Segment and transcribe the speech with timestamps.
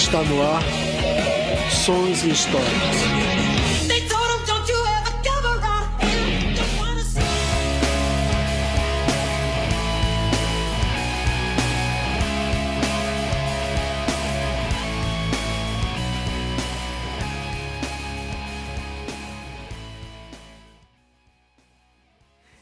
[0.00, 0.62] Está no ar
[1.70, 2.66] Sons e Histórias.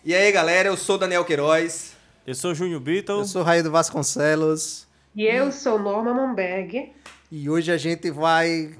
[0.04, 1.96] E aí, galera, eu sou Daniel Queiroz.
[2.26, 3.20] Eu sou Júnior Beatle.
[3.20, 4.88] Eu sou Raio Vasconcelos.
[5.14, 6.92] E eu sou Norma Momberg.
[7.30, 8.74] E hoje a gente vai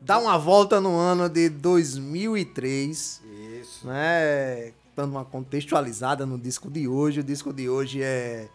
[0.00, 3.22] dar uma volta no ano de 2003.
[3.60, 3.86] Isso.
[3.86, 4.72] Né?
[4.96, 7.20] Dando uma contextualizada no disco de hoje.
[7.20, 8.48] O disco de hoje é,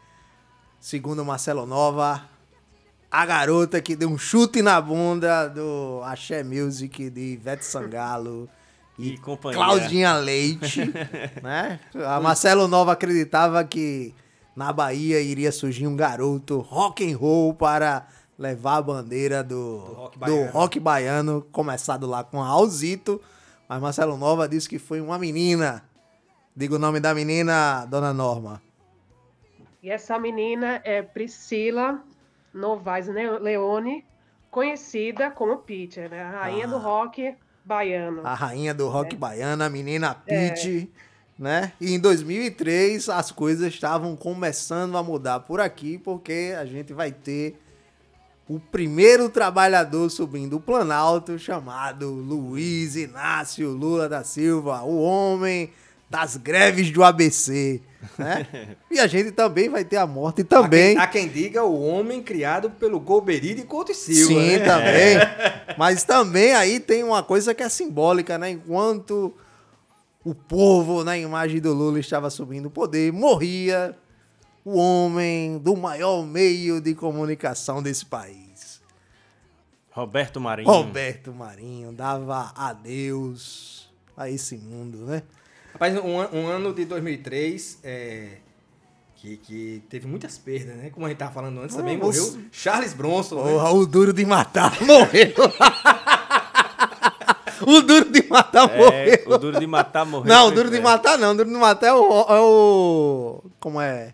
[0.80, 2.28] segundo Marcelo Nova,
[3.12, 8.50] a garota que deu um chute na bunda do Axé Music de Ivete Sangalo
[8.98, 9.64] e, companhia.
[9.64, 10.92] Claudinha Leite,
[11.44, 11.80] né?
[12.04, 14.12] A Marcelo Nova acreditava que
[14.56, 18.08] na Bahia iria surgir um garoto rock and roll para
[18.40, 20.46] levar a bandeira do, do, rock, baiano.
[20.46, 23.22] do rock baiano, começado lá com Raulzito,
[23.68, 25.84] mas Marcelo Nova disse que foi uma menina.
[26.56, 28.62] Diga o nome da menina, dona Norma.
[29.84, 32.02] E essa menina é Priscila
[32.54, 34.06] Novaes Leone,
[34.50, 36.24] conhecida como Peter, né?
[36.24, 36.70] A rainha ah.
[36.70, 38.26] do rock baiano.
[38.26, 39.18] A rainha do rock é.
[39.18, 40.90] baiano, a menina Pete,
[41.38, 41.42] é.
[41.42, 41.74] né?
[41.80, 47.12] E em 2003 as coisas estavam começando a mudar por aqui, porque a gente vai
[47.12, 47.60] ter
[48.50, 55.70] o primeiro trabalhador subindo o Planalto, chamado Luiz Inácio Lula da Silva, o homem
[56.10, 57.80] das greves do ABC.
[58.18, 58.76] Né?
[58.90, 60.98] e a gente também vai ter a morte também.
[60.98, 64.34] Há quem, há quem diga o homem criado pelo Golbery de Couto e Silva.
[64.34, 64.60] Sim, né?
[64.60, 65.18] também.
[65.78, 68.50] Mas também aí tem uma coisa que é simbólica, né?
[68.50, 69.32] Enquanto
[70.26, 73.96] o povo na imagem do Lula estava subindo o poder, morria
[74.64, 78.82] o homem do maior meio de comunicação desse país.
[79.92, 80.70] Roberto Marinho.
[80.70, 85.24] Roberto Marinho dava adeus a esse mundo, né?
[85.74, 88.38] Rapaz, um, um ano de 2003 é,
[89.16, 90.90] que, que teve muitas perdas, né?
[90.90, 93.44] Como a gente tava falando antes, também morreu Charles Bronson.
[93.44, 93.52] Né?
[93.52, 93.70] Porra, né?
[93.72, 95.34] o duro de matar morreu.
[97.62, 99.24] o duro de matar é, morreu.
[99.26, 100.34] O duro de matar morreu.
[100.34, 101.32] Não, o duro de matar não.
[101.32, 103.44] O duro de matar é o, é o.
[103.60, 104.14] Como é?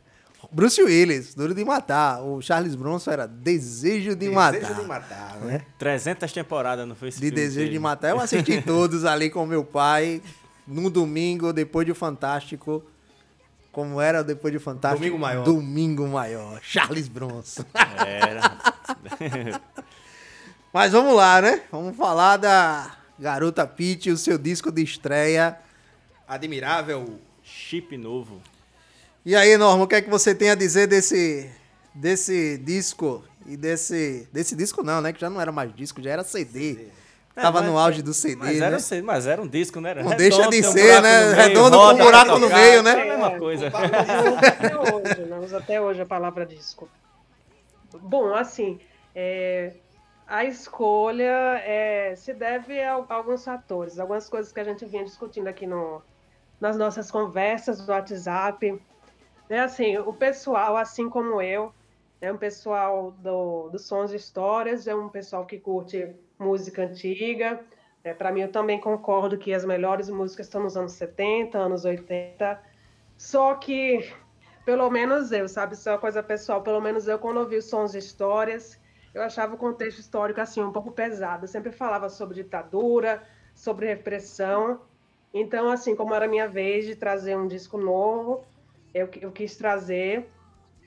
[0.55, 2.23] Bruce Willis, Duro de Matar.
[2.23, 4.59] O Charles Bronson era Desejo de Desejo Matar.
[4.61, 5.61] Desejo de Matar, né?
[5.77, 8.11] 300 temporadas não foi esse De Desejo de Matar.
[8.11, 10.21] Eu assisti todos ali com meu pai
[10.65, 12.81] no domingo, depois de Fantástico.
[13.69, 15.01] Como era depois de Fantástico?
[15.01, 15.43] Domingo Maior.
[15.43, 16.61] Domingo Maior.
[16.63, 17.65] Charles Bronson.
[18.07, 18.57] Era.
[20.71, 21.63] Mas vamos lá, né?
[21.69, 25.59] Vamos falar da Garota Pitt, o seu disco de estreia.
[26.25, 27.19] Admirável.
[27.43, 28.41] Chip novo.
[29.25, 31.49] E aí, Norma, o que é que você tem a dizer desse,
[31.95, 33.23] desse disco?
[33.47, 34.29] E desse.
[34.31, 35.11] Desse disco não, né?
[35.11, 36.75] Que já não era mais disco, já era CD.
[36.75, 36.87] CD.
[37.35, 38.67] É, Tava mas, no auge do CD, mas né?
[38.67, 39.89] Era, mas era um disco, né?
[39.89, 41.21] Era não redondo, deixa de ser, um né?
[41.25, 42.91] Meio, Redondo com um buraco no meio, né?
[42.91, 43.67] É a mesma coisa.
[43.67, 45.39] até hoje, né?
[45.39, 46.87] Usa até hoje a palavra disco.
[47.99, 48.79] Bom, assim,
[49.13, 49.73] é,
[50.27, 55.03] a escolha é, se deve a, a, alguns fatores, algumas coisas que a gente vinha
[55.03, 56.01] discutindo aqui no,
[56.61, 58.79] nas nossas conversas do WhatsApp.
[59.49, 61.71] É assim, o pessoal, assim como eu,
[62.19, 67.59] é um pessoal do, do Sons e Histórias, é um pessoal que curte música antiga.
[68.03, 71.85] É, Para mim, eu também concordo que as melhores músicas estão nos anos 70, anos
[71.85, 72.59] 80.
[73.17, 74.11] Só que,
[74.65, 77.65] pelo menos eu, sabe, isso é uma coisa pessoal, pelo menos eu, quando ouvi os
[77.65, 78.79] sons de histórias,
[79.13, 81.45] eu achava o contexto histórico assim um pouco pesado.
[81.45, 83.23] Eu sempre falava sobre ditadura,
[83.53, 84.81] sobre repressão.
[85.33, 88.43] Então, assim, como era minha vez de trazer um disco novo,
[88.95, 90.25] eu, eu quis trazer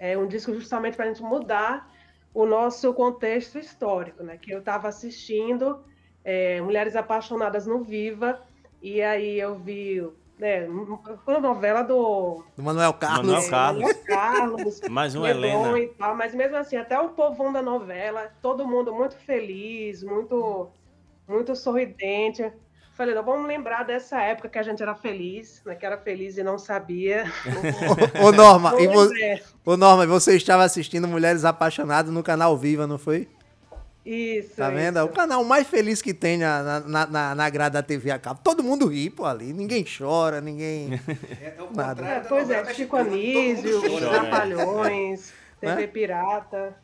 [0.01, 1.93] é, um disco justamente para a gente mudar
[2.33, 4.39] o nosso contexto histórico, né?
[4.39, 5.85] Que eu estava assistindo
[6.25, 8.41] é, Mulheres Apaixonadas no Viva,
[8.81, 10.01] e aí eu vi
[10.39, 13.27] né, uma novela do, do Manuel Carlos.
[13.27, 13.83] Manuel Carlos.
[13.83, 15.79] Manuel Carlos Mais uma Helena.
[15.79, 20.71] E tal, mas mesmo assim, até o povão da novela, todo mundo muito feliz, muito,
[21.27, 22.51] muito sorridente.
[22.99, 25.77] Falei, não, vamos lembrar dessa época que a gente era feliz, né?
[25.77, 27.27] Que era feliz e não sabia.
[28.21, 29.09] ô, Norma, e vo...
[29.65, 33.29] ô, Norma, você estava assistindo Mulheres Apaixonadas no canal Viva, não foi?
[34.05, 34.57] Isso.
[34.57, 34.99] Tá vendo?
[34.99, 38.19] É o canal mais feliz que tem na, na, na, na grade da TV a
[38.19, 38.41] cabo.
[38.43, 39.53] Todo mundo ri, pô, ali.
[39.53, 40.99] Ninguém chora, ninguém.
[41.41, 42.05] É, é nada.
[42.05, 46.75] É, pois é, Chico Anísio, Trapalhões, TV Pirata.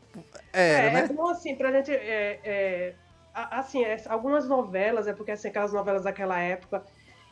[0.53, 1.01] É, é, né?
[1.01, 1.91] é bom assim, pra gente.
[1.91, 2.95] É, é
[3.35, 6.85] assim, é, algumas novelas, é porque assim, aquelas novelas daquela época,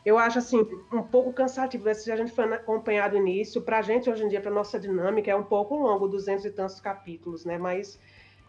[0.05, 0.59] eu acho assim,
[0.91, 1.93] um pouco cansativo.
[1.95, 5.31] Se a gente for acompanhar do início, pra gente hoje em dia, pra nossa dinâmica,
[5.31, 7.57] é um pouco longo, duzentos e tantos capítulos, né?
[7.57, 7.99] Mas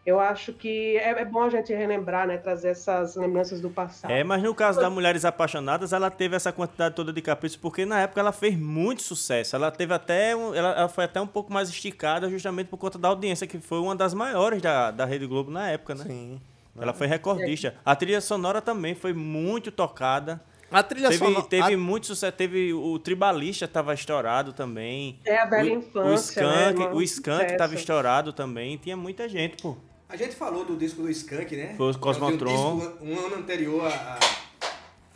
[0.07, 2.37] Eu acho que é, é, bom a gente relembrar, né?
[2.37, 4.11] Trazer essas lembranças do passado.
[4.11, 7.87] É, mas no caso da Mulheres Apaixonadas, ela teve essa quantidade toda de caprichos, porque
[7.87, 9.57] na época ela fez muito sucesso.
[9.57, 10.37] Ela teve até.
[10.37, 13.59] Um, ela, ela, foi até um pouco mais esticada, justamente por conta da audiência, que
[13.59, 16.05] foi uma das maiores da, da Rede Globo na época, né?
[16.05, 16.41] Sim.
[16.77, 17.75] Ela foi recordista.
[17.85, 20.43] A trilha sonora também foi muito tocada.
[20.71, 21.47] A trilha teve, sonora.
[21.47, 21.79] Teve a...
[21.79, 22.37] muito sucesso.
[22.37, 25.21] Teve o Tribalista estava estourado também.
[25.25, 26.11] É a velha o, infância.
[26.11, 28.77] O Skank, né, o Skank estava estourado também.
[28.77, 29.77] Tinha muita gente, pô.
[30.09, 31.75] A gente falou do disco do Skank, né?
[31.77, 32.75] Foi o Cosmotron.
[32.75, 34.19] Um, disco, um ano anterior a,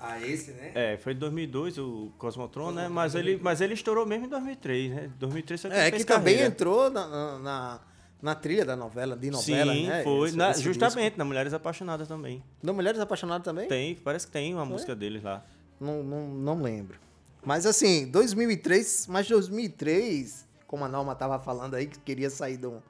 [0.01, 0.73] a, esse, né?
[0.75, 2.89] É, foi em 2002 o Cosmotron, né?
[2.89, 5.11] Mas ele, mas ele estourou mesmo em 2003, né?
[5.19, 6.07] 2003 só que É, que carreira.
[6.07, 7.81] também entrou na, na,
[8.20, 10.03] na, trilha da novela, de novela, Sim, né?
[10.03, 10.29] foi.
[10.29, 11.19] Esse, Na, esse justamente, disco.
[11.19, 12.43] na Mulheres Apaixonadas também.
[12.62, 13.69] Da Mulheres Apaixonadas também?
[13.69, 15.44] Tem, parece que tem uma música deles lá.
[15.81, 16.99] Não, não, não lembro.
[17.44, 22.67] Mas assim, 2003, mas 2003, como a Norma tava falando aí, que queria sair de
[22.67, 22.81] um,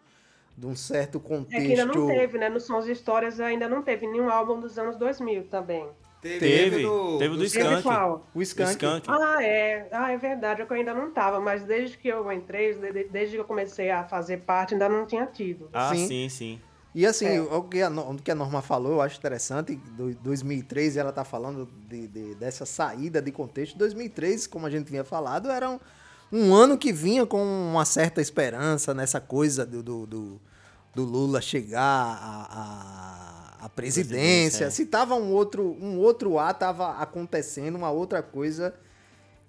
[0.56, 1.62] de um certo contexto.
[1.62, 2.48] É que ainda não teve, né?
[2.48, 5.86] No Sons e Histórias ainda não teve nenhum álbum dos anos 2000 também.
[6.20, 7.86] Teve, teve do, teve do, do Skank.
[8.34, 8.70] O Skank.
[8.72, 9.06] Skank.
[9.08, 9.88] Ah, é.
[9.92, 10.62] Ah, é verdade.
[10.62, 12.74] É que eu ainda não tava, mas desde que eu entrei,
[13.10, 15.68] desde que eu comecei a fazer parte, ainda não tinha tido.
[15.72, 16.28] Ah, sim, Sim.
[16.28, 16.60] sim.
[16.94, 17.40] E assim, É.
[17.40, 19.76] o, que a, o que a Norma falou, eu acho interessante.
[19.76, 23.78] Do, 2003, ela tá falando de, de- dessa saída de contexto.
[23.78, 25.78] 2003, como a gente tinha falado, era um,
[26.32, 30.40] um ano que vinha com uma certa esperança nessa coisa do, do, do-
[30.94, 34.16] do Lula chegar à, à- à presidência.
[34.16, 34.70] Presidência, é.
[34.70, 38.74] Se tava um outro, um outro ar tava acontecendo, uma outra coisa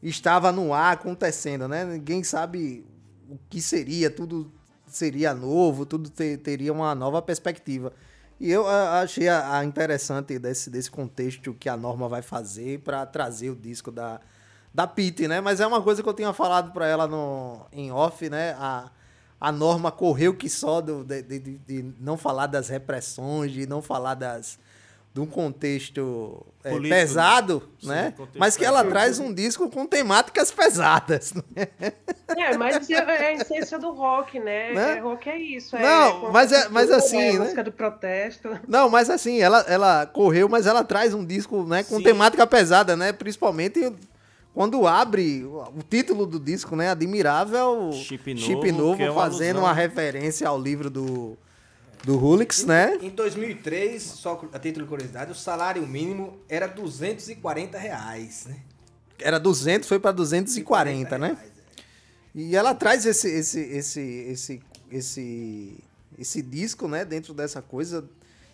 [0.01, 1.83] estava no ar acontecendo, né?
[1.85, 2.85] Ninguém sabe
[3.29, 4.51] o que seria, tudo
[4.88, 7.94] seria novo, tudo te- teria uma nova perspectiva.
[8.39, 13.06] E eu achei a, a interessante desse, desse contexto que a Norma vai fazer para
[13.06, 14.21] trazer o disco da,
[14.73, 15.41] da Pete, né?
[15.41, 18.56] Mas é uma coisa que eu tinha falado para ela no, em off, né?
[18.57, 18.89] A,
[19.39, 23.81] a Norma correu que só do- de, de- de- não falar das repressões, de não
[23.81, 24.59] falar das
[25.12, 28.13] de um contexto é, pesado, Sim, né?
[28.15, 31.33] contexto Mas que ela traz um disco com temáticas pesadas.
[31.33, 31.68] né?
[32.38, 34.71] É, mas é é a essência do rock, né?
[34.74, 34.97] Né?
[34.97, 35.75] É, rock é isso.
[35.75, 37.39] É Não, mas é- mas assim, é né?
[37.39, 38.50] música de protesto.
[38.68, 42.03] Não, mas assim, ela, ela correu, mas ela traz um disco né, com Sim.
[42.03, 43.12] temática pesada, né?
[43.12, 43.92] Principalmente
[44.59, 46.89] quando abre o título do disco, né?
[46.89, 49.63] Admirável Chip Novo, Chip Novo é uma fazendo alusão.
[49.63, 51.38] uma referência ao livro do,
[52.03, 52.97] do Hulix, né?
[53.01, 58.57] Em 2003, só a título de curiosidade, o salário mínimo era 240 reais, né?
[59.17, 61.27] Era 200, foi para 240, né?
[61.27, 61.81] reais, é.
[62.35, 64.61] E ela traz esse, esse, esse, esse,
[64.91, 65.83] esse,
[66.17, 67.06] esse disco, né?
[67.06, 68.03] Dentro dessa coisa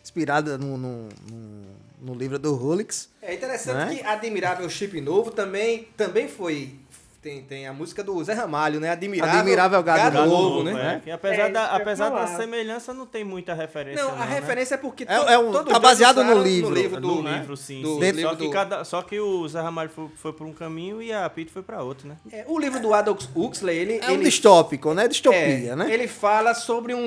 [0.10, 1.66] inspirada no, no, no,
[2.00, 3.10] no livro do Hulix.
[3.22, 3.96] É interessante Né?
[3.96, 6.76] que Admirável Chip Novo também, também foi.
[7.24, 8.92] Tem, tem a música do Zé Ramalho, né?
[8.92, 10.98] Admirável, Admirável Gado Gado Novo, Novo, né?
[10.98, 11.00] é.
[11.00, 14.04] Que apesar É, da, apesar da semelhança, não tem muita referência.
[14.04, 14.36] Não, a né?
[14.36, 17.02] referência é porque É- to- é um- tá baseado no usaram livro.
[17.02, 17.40] do, No né?
[17.40, 17.82] livro, sim.
[17.82, 18.00] Do sim.
[18.02, 21.02] livro só, que do- cada, só que o Zé Ramalho foi, foi por um caminho
[21.02, 22.16] e a Pete foi para outro, né?
[22.32, 25.08] É, o livro do Adolf Huxley, ele, É um ele distópico, né?
[25.08, 25.92] Distopia, É, né?
[25.92, 27.00] Ele fala sobre um,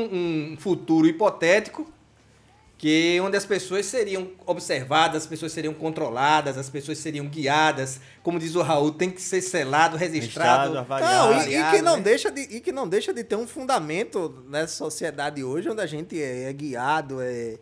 [0.52, 1.88] um futuro hipotético
[2.78, 8.00] que onde as pessoas seriam observadas, as pessoas seriam controladas, as pessoas seriam guiadas.
[8.22, 10.78] Como diz o Raul, tem que ser selado, registrado.
[10.78, 11.12] Avaliado.
[11.12, 12.02] Não, e- e, avaliado, que não né?
[12.04, 15.86] deixa de, e que não deixa de ter um fundamento nessa sociedade hoje, onde a
[15.86, 17.58] gente é, é guiado, é,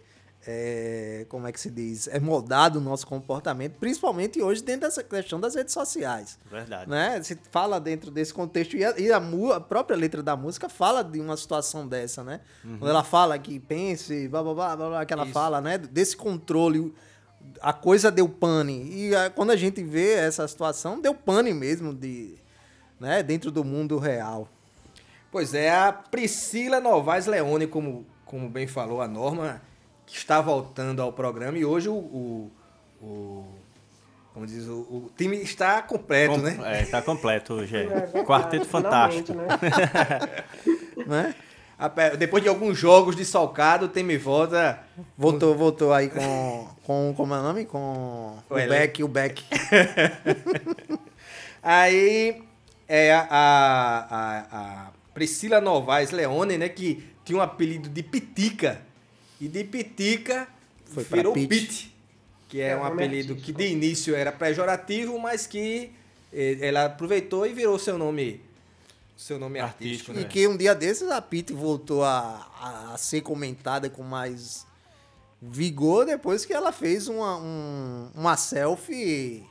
[0.46, 2.06] é- Como é que se diz?
[2.08, 6.38] É moldado o nosso comportamento, principalmente hoje dentro dessa questão das redes sociais.
[6.50, 6.88] Verdade.
[6.88, 7.20] Né?
[7.22, 10.68] Se fala dentro desse contexto, e, a, e a mu- a própria letra da música
[10.68, 12.40] fala de uma situação dessa, né?
[12.62, 15.32] Quando ela fala que pense, blá blá blá, blá, blá que ela Isso.
[15.32, 15.76] fala, né?
[15.78, 16.94] Desse controle,
[17.60, 18.84] a coisa deu pane.
[18.92, 22.34] E a- quando a gente vê essa situação, deu pane mesmo de,
[23.00, 23.22] né?
[23.22, 24.48] dentro do mundo real.
[25.30, 29.60] Pois é, a Priscila Novaes Leone, como, como bem falou a Norma,
[30.06, 32.52] que está voltando ao programa e hoje o, o,
[33.02, 33.44] o-
[34.32, 36.58] como diz, o, o time está completo, Com- né?
[36.62, 37.76] É, tá completo hoje.
[37.76, 38.10] É.
[38.14, 39.32] É Quarteto fantástico.
[39.34, 39.46] né?
[41.06, 41.34] Né?
[42.18, 44.80] Depois de alguns jogos de salcado, o time volta.
[45.16, 47.12] Voltou, voltou aí com, com.
[47.14, 47.64] Como é o nome?
[47.66, 48.54] Com o, O.
[48.54, 49.44] Beck, o Beck.
[51.62, 52.42] Aí
[52.88, 56.68] é a, a, a- a Priscila Novaes Leone, né?
[56.68, 58.80] Que tinha um apelido de Pitica.
[59.40, 60.48] E de Pitica
[60.86, 61.48] Foi virou Pit.
[61.48, 61.96] Pit.
[62.48, 65.92] Que é, É, um apelido que de início era pejorativo, mas que
[66.32, 68.40] eh, ela aproveitou e virou seu nome.
[69.16, 70.20] Seu nome artístico, Artístico, né?
[70.22, 74.66] E que um dia desses a Pete voltou a, a, ser comentada com mais
[75.40, 79.44] vigor depois que ela fez uma, um- uma selfie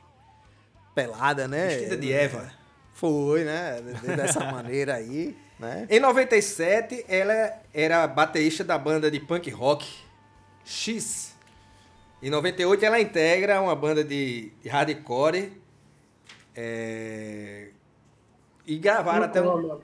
[0.94, 1.68] pelada, né?
[1.68, 2.52] Vestida de Eva.
[2.94, 3.82] Foi, né?
[3.82, 5.36] De- Dessa maneira aí.
[5.60, 5.88] Né?
[5.90, 9.88] Em 97, ela era baterista da banda de punk rock
[10.64, 11.36] X.
[12.22, 15.54] Em 98, ela integra uma banda de, de hardcore.
[16.56, 17.72] é,
[18.66, 19.82] E gravaram até um.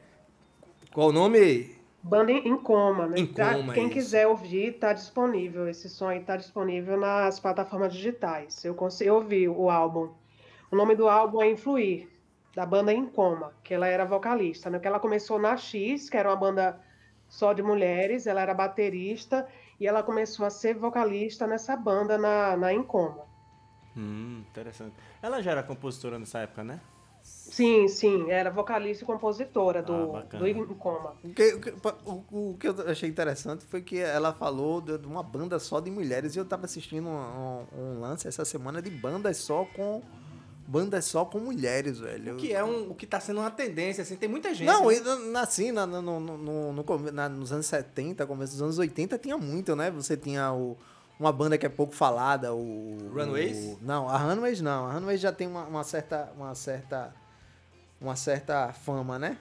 [0.93, 1.75] Qual o nome?
[2.03, 3.19] Banda em coma, né?
[3.19, 3.93] Em Pra coma, quem isso.
[3.93, 5.67] quiser ouvir, tá disponível.
[5.69, 8.63] Esse som aí tá disponível nas plataformas digitais.
[8.65, 10.09] Eu consigo ouvir o álbum.
[10.71, 12.09] O nome do álbum é Influir,
[12.55, 14.79] da banda Em Coma, que ela era vocalista, né?
[14.79, 16.79] Que ela começou na X, que era uma banda
[17.29, 19.47] só de mulheres, ela era baterista
[19.79, 23.25] e ela começou a ser vocalista nessa banda na, na Em Coma.
[23.95, 24.95] Hum, interessante.
[25.21, 26.79] Ela já era compositora nessa época, né?
[27.23, 31.15] Sim, sim, era vocalista e compositora do, Ah, do Em Coma.
[31.23, 35.05] O que, o o- o que eu achei interessante foi que ela falou de de
[35.07, 37.65] uma banda só de mulheres e eu tava assistindo um, um-
[37.97, 40.01] um lance essa semana de bandas só com
[40.71, 42.33] bandas só com mulheres, velho.
[42.33, 44.65] O que é um, o que tá sendo uma tendência, assim, tem muita gente.
[44.65, 45.39] Não, né?
[45.39, 49.37] assim, na- no, no, no- no na- nos anos 70, começo dos anos 80, tinha
[49.37, 49.91] muito, né?
[49.91, 50.77] Você tinha o,
[51.19, 52.97] uma banda que é pouco falada, o...
[53.13, 53.57] Runaways?
[53.57, 54.85] o- não, a Runaways não.
[54.87, 56.31] A Runaways já tem uma, uma certa...
[56.37, 57.13] Uma certa
[57.99, 59.37] uma certa fama, né?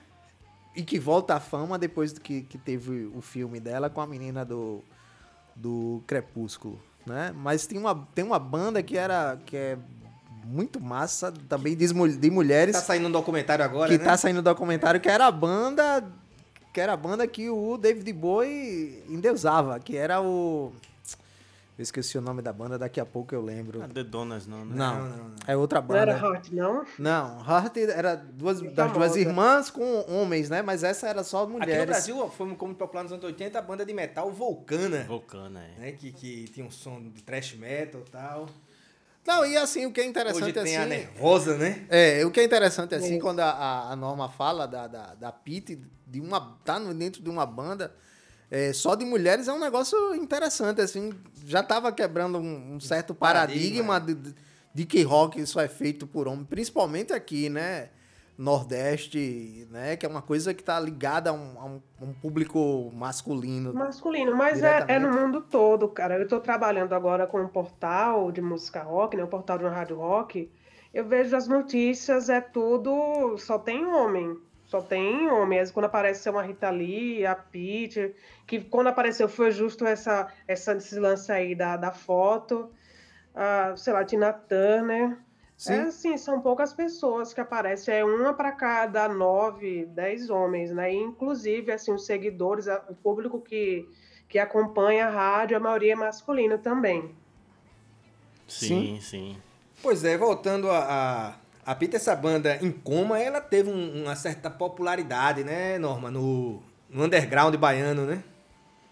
[0.77, 4.45] E que volta à fama depois que, que teve o filme dela com a menina
[4.45, 4.85] do,
[5.57, 7.33] do Crepúsculo, né?
[7.35, 9.79] Mas tem uma, tem uma banda que era que é
[10.45, 14.05] muito massa, também de, de mulheres, Tá saindo um documentário agora, que né?
[14.05, 16.05] tá saindo documentário que era a banda
[16.73, 20.73] que era a banda que o David Bowie endeusava, que era o
[21.81, 23.83] eu esqueci o nome da banda, daqui a pouco eu lembro.
[23.83, 24.75] A The Donas não, né?
[24.77, 25.35] Não, Não, não, não.
[25.47, 26.27] é outra Não era banda.
[26.27, 26.85] Heart, não?
[26.99, 29.19] Não, Heart era duas Muito das duas famosa.
[29.19, 30.61] irmãs com homens, né?
[30.61, 31.73] Mas essa era só mulheres.
[31.73, 35.65] Aqui no Brasil foi como popular nos anos 80 a banda de metal Vulcana, Vulcana,
[35.79, 35.81] é.
[35.81, 35.93] né?
[35.93, 38.47] Que, que tinha um som de thrash metal e tal.
[39.27, 40.89] Não, e assim, o que é interessante Hoje tem a assim.
[40.89, 41.85] Nervosa, né?
[41.89, 43.21] É, o que é interessante assim, Isso.
[43.21, 47.23] quando a, a, a Norma fala da, da, da Pete, de uma, tá no- dentro
[47.23, 47.95] de uma banda
[48.51, 51.13] é, só de mulheres, é um negócio interessante, assim,
[51.47, 54.35] já tava quebrando um, um certo paradigma, de, de-
[54.75, 57.91] de que rock isso é feito por homem, principalmente aqui, né,
[58.39, 62.91] Nordeste, né, que é uma coisa que tá ligada a um, a um- um público
[62.95, 63.73] masculino.
[63.75, 66.17] Masculino, mas é, é no mundo todo, cara.
[66.17, 69.25] Eu estou trabalhando agora com um portal de música rock, né?
[69.25, 70.51] Um portal de uma rádio rock.
[70.93, 73.37] Eu vejo as notícias, é tudo.
[73.39, 74.37] Só tem homem.
[74.65, 75.59] Só tem homem.
[75.59, 78.15] Às vezes, Quando apareceu uma Rita Lee, a Pete,
[78.47, 82.71] que quando apareceu foi justo essa, essa, esse lance aí da, da foto.
[83.35, 85.17] A, sei lá, Tina Turner.
[85.61, 85.75] Sim.
[85.75, 90.91] É assim, são poucas pessoas que aparecem, é uma para cada nove, dez homens, né?
[90.91, 93.87] E, inclusive, assim, os seguidores, o público que,
[94.27, 97.15] que acompanha a rádio, a maioria é masculino também.
[98.49, 99.37] Sim, sim.
[99.83, 101.35] Pois é, voltando a,
[101.67, 106.11] a, a Pita, essa banda em coma, ela teve um- uma certa popularidade, né, Norma?
[106.11, 108.25] No, no underground baiano, né?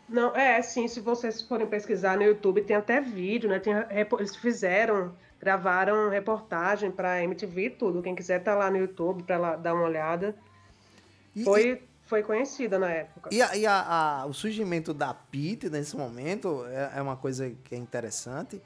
[0.06, 3.58] Não, é assim, se vocês forem pesquisar no YouTube, tem até vídeo, né?
[3.58, 3.72] Tem,
[4.18, 8.02] eles fizeram, gravaram reportagem para MTV e tudo.
[8.02, 10.34] Quem quiser tá lá no YouTube para lá dar uma olhada.
[11.34, 13.30] E- Foi, foi conhecida na época.
[13.32, 17.52] E, a- e a- a- o surgimento da Pete nesse momento é, é uma coisa
[17.64, 18.60] que é interessante.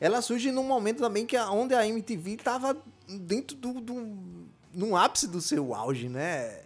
[0.00, 2.76] Ela surge num momento também que a, onde a MTV estava
[3.08, 6.58] dentro do, do no ápice do seu auge, né?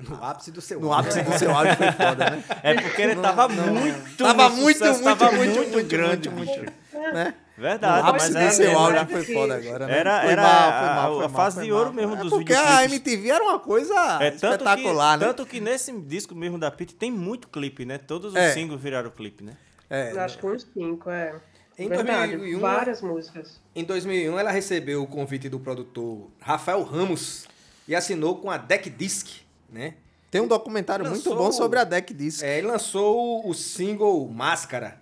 [0.00, 2.44] No ápice do seu No ápice do seu auge foi foda, né?
[2.62, 4.16] É porque ele tava muito.
[4.16, 6.72] Tava muito, muito, tava muito, muito, grande, muito, muito,
[7.14, 7.34] né?
[7.62, 9.98] Verdade, mas é, seu era, foi foda agora, né?
[9.98, 11.78] era, Foi era mal, foi a, mal, foi a mal, fase foi de mal.
[11.80, 12.92] ouro mesmo É dos porque a videoclipes.
[12.92, 15.32] MTV era uma coisa É, tanto espetacular, que, né?
[15.32, 17.98] Tanto que nesse disco mesmo da Pete tem muito clipe, né?
[17.98, 18.52] Todos os É.
[18.52, 19.56] singles viraram clipe, né?
[19.88, 21.34] É, Acho que uns cinco, é.
[21.78, 23.60] Em Verdade, 2001, várias músicas.
[23.74, 27.46] Em 2001, ela recebeu o convite do produtor Rafael Ramos
[27.88, 29.40] e assinou com a Deck Disc,
[29.70, 29.94] né?
[30.30, 32.42] Tem um documentário muito Lançou- bom sobre a Deck Disc.
[32.42, 34.98] É, ele lançou o single Máscara,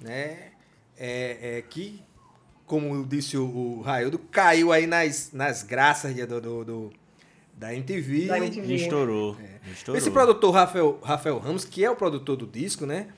[0.00, 0.51] né?
[0.98, 2.00] É, é, que,
[2.66, 6.92] como disse o, o Raildo, caiu aí nas, nas graças de- do, do- do-
[7.54, 8.26] da MTV.
[8.26, 8.72] Da MTV.
[8.72, 9.36] E estourou.
[9.72, 9.98] estourou.
[9.98, 13.08] Esse produtor, Rafael, Rafael Ramos, que é o produtor do disco, né?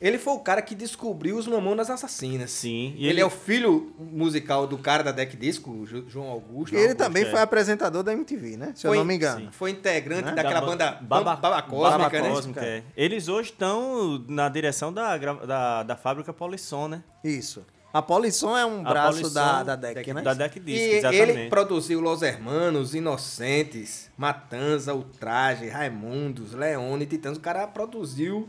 [0.00, 2.50] Ele foi o cara que descobriu os Mamonas Assassinas.
[2.50, 2.94] Sim.
[2.96, 6.74] E Ele, é o filho musical do cara da Deck Disco, João Augusto.
[6.74, 7.30] E ele Augusto, também é.
[7.30, 8.72] foi apresentador da MTV, né?
[8.74, 9.40] Se eu Foi- não me engano.
[9.40, 9.48] sim.
[9.52, 10.32] Foi integrante Né?
[10.32, 12.28] daquela Da banda Baba, Baba, Cósmica, Baba né?
[12.34, 12.82] Cósmica, é.
[12.96, 17.02] Eles hoje estão na direção da, da, da fábrica Polisson, né?
[17.22, 17.64] Isso.
[17.92, 20.20] A Polisson é um A braço Polisson da, da Deck, né?
[20.22, 21.30] Da Deck Disc, E exatamente.
[21.30, 27.36] ele produziu Los Hermanos, Inocentes, Matanza, Ultraje, Raimundos, Leone, Titãs.
[27.36, 28.48] O cara produziu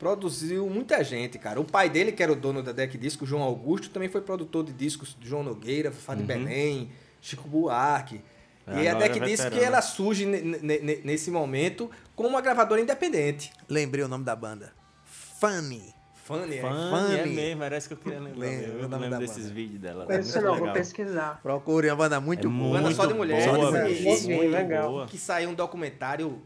[0.00, 1.60] produziu muita gente, cara.
[1.60, 4.64] O pai dele, que era o dono da Deck Disco, João Augusto, também foi produtor
[4.64, 6.26] de discos de João Nogueira, Fábio Uhum.
[6.26, 6.90] Belém,
[7.20, 8.22] Chico Buarque.
[8.66, 12.28] E a Agora Deck é disse que ela surge ne- ne- ne- nesse momento como
[12.30, 13.52] uma gravadora independente.
[13.68, 14.72] Lembrei o nome da banda.
[15.04, 15.94] Funny.
[16.24, 16.60] Fanny, é.
[16.60, 17.34] Funny, é Funny.
[17.34, 18.38] mesmo, isso que eu queria lembrar.
[18.46, 19.54] Lembra, eu o nome lembro desses banda.
[19.54, 20.06] vídeos dela.
[20.06, 20.74] Com é isso muito não, vou legal.
[20.74, 21.40] pesquisar.
[21.42, 22.68] Procure uma banda muito É boa.
[22.70, 23.44] Banda muito só de mulheres.
[23.46, 24.26] boa, Só de bicho, mulheres.
[24.26, 24.88] muito Legal.
[24.90, 25.06] boa.
[25.06, 26.40] Que saiu um documentário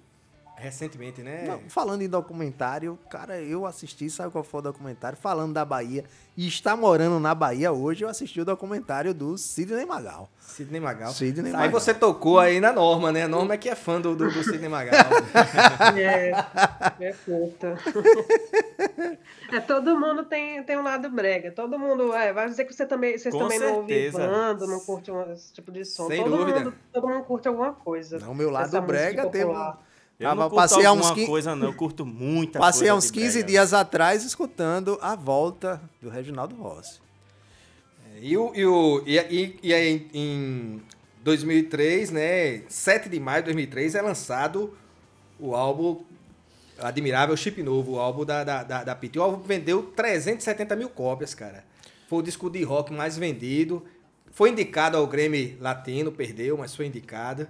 [0.57, 1.45] recentemente, né?
[1.47, 5.19] Não, falando em documentário, cara, eu assisti, sabe qual foi o documentário?
[5.19, 6.05] Falando da Bahia
[6.37, 10.29] e está morando na Bahia hoje, eu assisti o documentário do Sidney Magal.
[10.41, 11.11] Sidney Magal.
[11.13, 11.71] Sidney Aí Magal.
[11.71, 13.23] você tocou aí na Norma, né?
[13.25, 14.95] A Norma é que é fã do, do, do Sidney Magal.
[15.97, 16.31] É,
[17.01, 17.77] é puta.
[19.53, 21.51] É, todo mundo tem, tem um lado brega.
[21.53, 22.13] Todo mundo.
[22.13, 24.19] É, vai dizer que você também, vocês Com também não ouvem certeza.
[24.27, 26.07] banda, não curte um- esse tipo de som.
[26.09, 26.61] Sem todo dúvida.
[26.61, 28.19] Mundo, todo mundo curte alguma coisa.
[28.19, 29.45] Não, o meu lado brega teve.
[29.45, 29.79] popular.
[30.19, 31.67] Eu Tava- não curto passei há uns alguma quin- coisa, não.
[31.69, 33.47] Eu curto muita Passei há coisa uns de 15 brega.
[33.49, 37.01] dias atrás escutando a volta do Reginaldo Rossi.
[38.21, 40.81] E, o, e, o, e, e, e aí, em
[41.23, 42.63] 2003, né?
[42.69, 44.73] 7 de maio de 2003, é lançado
[45.39, 46.03] o álbum
[46.79, 49.19] Admirável Chip Novo, o álbum da, da, da, da Pit.
[49.19, 51.65] O álbum vendeu 370 mil cópias, cara.
[52.09, 53.85] Foi o disco de rock mais vendido.
[54.31, 57.49] Foi indicado ao Grammy Latino, perdeu, mas foi indicado.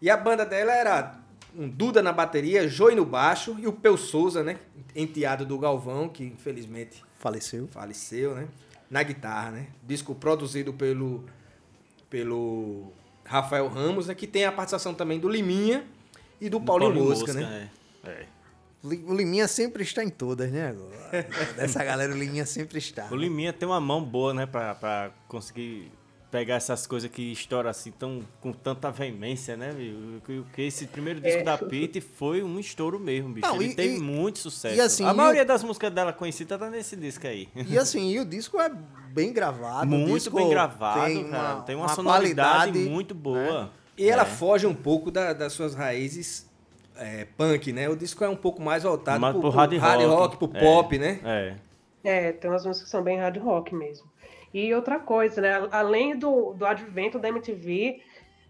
[0.00, 1.18] E a banda dela era
[1.56, 4.58] um Duda na bateria, Joey no baixo e o Peu Souza, né?
[4.94, 7.68] Enteado do Galvão, que infelizmente Faleceu.
[7.68, 8.48] faleceu, né?
[8.90, 9.66] Na guitarra, né?
[9.82, 11.24] Disco produzido pelo,
[12.08, 12.92] pelo
[13.24, 14.14] Rafael Ramos, né?
[14.14, 15.84] Que tem a participação também do Liminha
[16.40, 17.70] e do, Do Paulinho, Paulinho Mosca, né?
[18.04, 18.10] É.
[18.10, 18.26] é.
[18.82, 20.68] O Liminha sempre está em todas, né?
[20.68, 21.26] agora?
[21.56, 23.08] Dessa galera, o Liminha sempre está.
[23.10, 25.90] O Liminha tem uma mão boa, né, pra, pra conseguir
[26.30, 30.44] pegar essas coisas que estouram assim tão, com tanta veemência, né, bicho?
[30.52, 31.42] Que- esse primeiro disco É.
[31.42, 33.46] da Pete foi um estouro mesmo, bicho.
[33.46, 34.76] Não, Ele e- teve e- muito sucesso.
[34.76, 37.48] e assim, a maioria o- das músicas dela conhecida tá nesse disco aí.
[37.68, 38.70] E assim, e o disco é
[39.10, 39.86] bem gravado.
[39.94, 41.54] o muito bem gravado, tem cara.
[41.54, 43.70] uma, tem uma, uma sonoridade qualidade, muito boa.
[43.96, 44.26] E ela É.
[44.26, 46.46] foge um pouco da- das suas raízes
[47.00, 47.88] é, punk, né?
[47.88, 50.14] O disco é um pouco mais voltado Mais pro, pro pro hard hard rock.
[50.14, 50.60] rock, pro É.
[50.60, 51.20] pop, né?
[51.24, 51.54] É.
[52.04, 54.06] É, tem umas músicas que são bem hard rock mesmo.
[54.52, 55.68] E outra coisa, né?
[55.70, 58.00] Além do, do advento da MTV,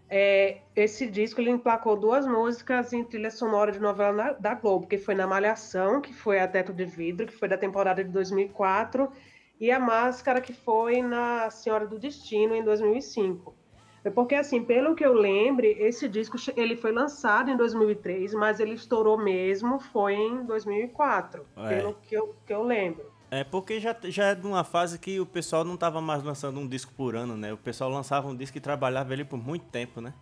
[0.09, 4.87] é, esse disco ele emplacou duas músicas em trilha sonora de novela na- da Globo,
[4.87, 8.09] que foi na Malhação, que foi a Teto de Vidro, que foi da temporada de
[8.09, 9.11] 2004,
[9.59, 13.53] e a Máscara, que foi na Senhora do Destino, em 2005.
[14.03, 18.61] É Porque, assim, pelo que eu lembre, esse disco ele foi lançado em 2003, mas
[18.61, 21.67] ele estourou mesmo foi em 2004, É.
[21.67, 23.05] pelo que eu, que eu lembro.
[23.31, 26.59] É porque já, já é de uma fase que o pessoal não tava mais lançando
[26.59, 27.53] um disco por ano, né?
[27.53, 30.13] O pessoal lançava um disco e trabalhava ele por muito tempo, né?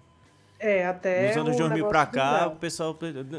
[0.59, 1.27] É, até.
[1.27, 2.93] Dos anos o 2000 negócio pra do cá, o pessoal.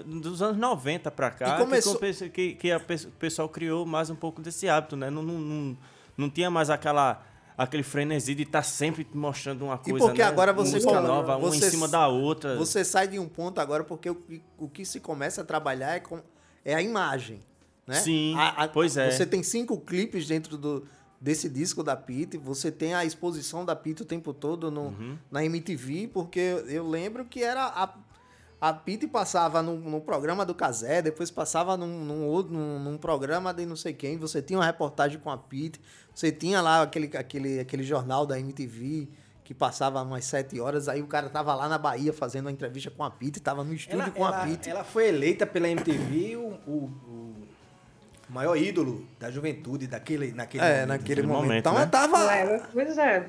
[0.06, 4.08] Dos anos 90 pra cá, E começou- que, que, que a o pessoal criou mais
[4.08, 5.10] um pouco desse hábito, né?
[5.10, 5.76] Não, não, não,
[6.16, 7.20] não tinha mais aquela,
[7.56, 10.06] aquele frenesi de estar sempre mostrando uma E coisa.
[10.06, 10.28] porque né?
[10.28, 12.56] agora você Música fala- nova, uma em você- cima da outra.
[12.56, 15.96] Você sai de um ponto agora porque o, que- o que se começa a trabalhar
[15.96, 16.20] é, com,
[16.64, 17.40] é a imagem.
[17.88, 17.94] Né?
[17.94, 19.10] Sim, A- a- pois é.
[19.10, 20.86] Você tem cinco clipes dentro do,
[21.20, 25.18] desse disco da Pete, você tem a exposição da Pete o tempo todo no, Uhum.
[25.30, 27.94] na MTV, porque eu lembro que era a,
[28.60, 32.98] a Pete passava no, no programa do Casé, depois passava num, num, outro- num, num
[32.98, 35.80] programa de não sei quem, você tinha uma reportagem com a Pete,
[36.14, 39.08] você tinha lá aquele, aquele, aquele jornal da MTV
[39.42, 42.90] que passava umas sete horas, aí o cara tava lá na Bahia fazendo uma entrevista
[42.90, 44.68] com a Pete, tava no estúdio Ela, com a ela- Pete.
[44.68, 46.72] ela foi eleita pela MTV o, o-
[47.08, 47.47] o
[48.28, 50.88] maior ídolo da juventude daquele, naquele É, momento.
[50.88, 51.42] naquele momento.
[51.42, 51.82] momento, Então né?
[51.82, 52.34] eu tava.
[52.34, 53.28] É, pois é.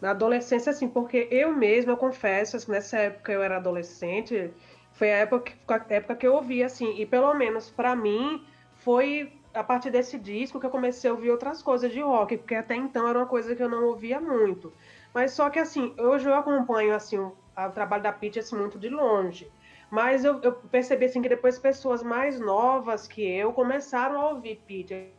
[0.00, 4.50] Na adolescência, assim, porque eu mesma, eu confesso, assim, nessa época eu era adolescente,
[4.92, 8.44] foi a época, a época que eu ouvia, assim, e pelo menos pra mim,
[8.76, 12.54] foi a partir desse disco que eu comecei a ouvir outras coisas de rock, porque
[12.54, 14.72] até então era uma coisa que eu não ouvia muito.
[15.12, 18.78] Mas só que, assim, hoje eu acompanho, assim, o, o trabalho da Pitty, assim, muito
[18.78, 19.50] de longe.
[19.90, 24.60] Mas eu, eu percebi, assim, que depois pessoas mais novas que eu começaram a ouvir
[24.66, 25.14] Pitty.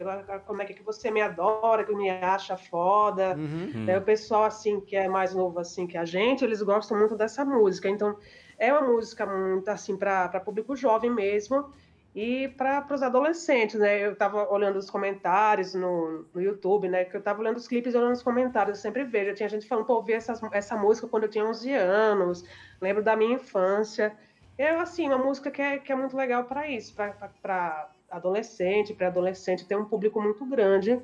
[0.45, 3.35] Como é que você me adora, que me acha foda.
[3.35, 3.85] Uhum.
[3.87, 7.15] É, o pessoal, assim, que é mais novo, assim, que a gente, eles gostam muito
[7.15, 7.89] dessa música.
[7.89, 8.15] Então,
[8.59, 11.73] é uma música muito, assim, para público jovem mesmo
[12.13, 14.05] e para os adolescentes, né?
[14.05, 17.05] Eu tava olhando os comentários no, no YouTube, né?
[17.05, 19.33] Que eu tava olhando os clipes e olhando os comentários, eu sempre vejo.
[19.35, 22.43] Tinha gente falando, pô, eu ouvi essas, essa música quando eu tinha 11 anos,
[22.81, 24.15] lembro da minha infância.
[24.59, 29.65] É, assim, uma música que é, que é muito legal para isso, para adolescente, pré-adolescente,
[29.65, 30.99] tem um público muito grande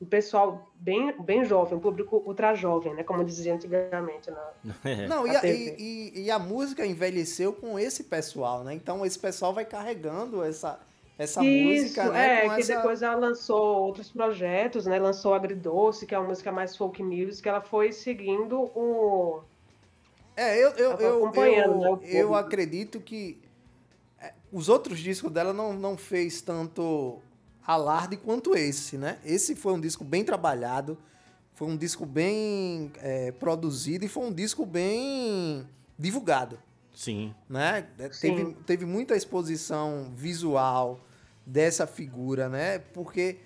[0.00, 3.02] um pessoal bem, bem jovem, um público ultra jovem, né?
[3.04, 4.28] Como dizia antigamente.
[4.84, 5.06] É.
[5.06, 8.74] Não, e A e- e- a música envelheceu com esse pessoal, né?
[8.74, 10.80] Então esse pessoal vai carregando essa,
[11.16, 12.44] essa Isso, música, né?
[12.44, 14.98] é, com que essa- depois ela lançou outros projetos, né?
[14.98, 19.42] Lançou Agridoce, que é uma música mais folk music, ela foi seguindo o,
[20.36, 23.40] É, eu, eu, eu, acompanhando, né, eu, eu acredito que
[24.20, 27.20] é, os outros discos dela não, não fez tanto
[27.66, 29.18] alarde quanto esse, né?
[29.24, 30.98] Esse foi um disco bem trabalhado,
[31.54, 35.66] foi um disco bem é, produzido e foi um disco bem
[35.98, 36.58] divulgado,
[36.94, 37.34] Sim.
[37.48, 37.86] né?
[37.98, 38.36] É, Sim.
[38.36, 41.00] Teve, teve muita exposição visual
[41.46, 42.78] dessa figura, né?
[42.78, 43.38] Porque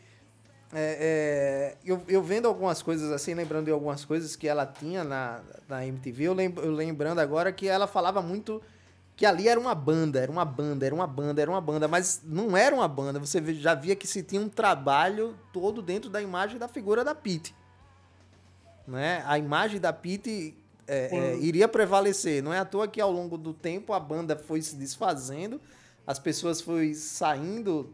[0.72, 5.02] é, é, eu, eu vendo algumas coisas assim, lembrando de algumas coisas que ela tinha
[5.02, 8.60] na, na MTV, eu, eu lembrando agora que ela falava muito
[9.16, 12.20] que ali era uma banda, era uma banda, era uma banda, era uma banda, mas
[12.24, 13.18] não era uma banda.
[13.18, 17.16] Você já via que se tinha um trabalho todo dentro da imagem da figura da
[17.16, 17.52] Pete.
[18.86, 19.22] Né?
[19.26, 20.54] A imagem da Pete
[20.86, 22.42] é, é, iria prevalecer.
[22.42, 25.60] Não é à toa que ao longo do tempo a banda foi se desfazendo,
[26.06, 27.92] as pessoas foi saindo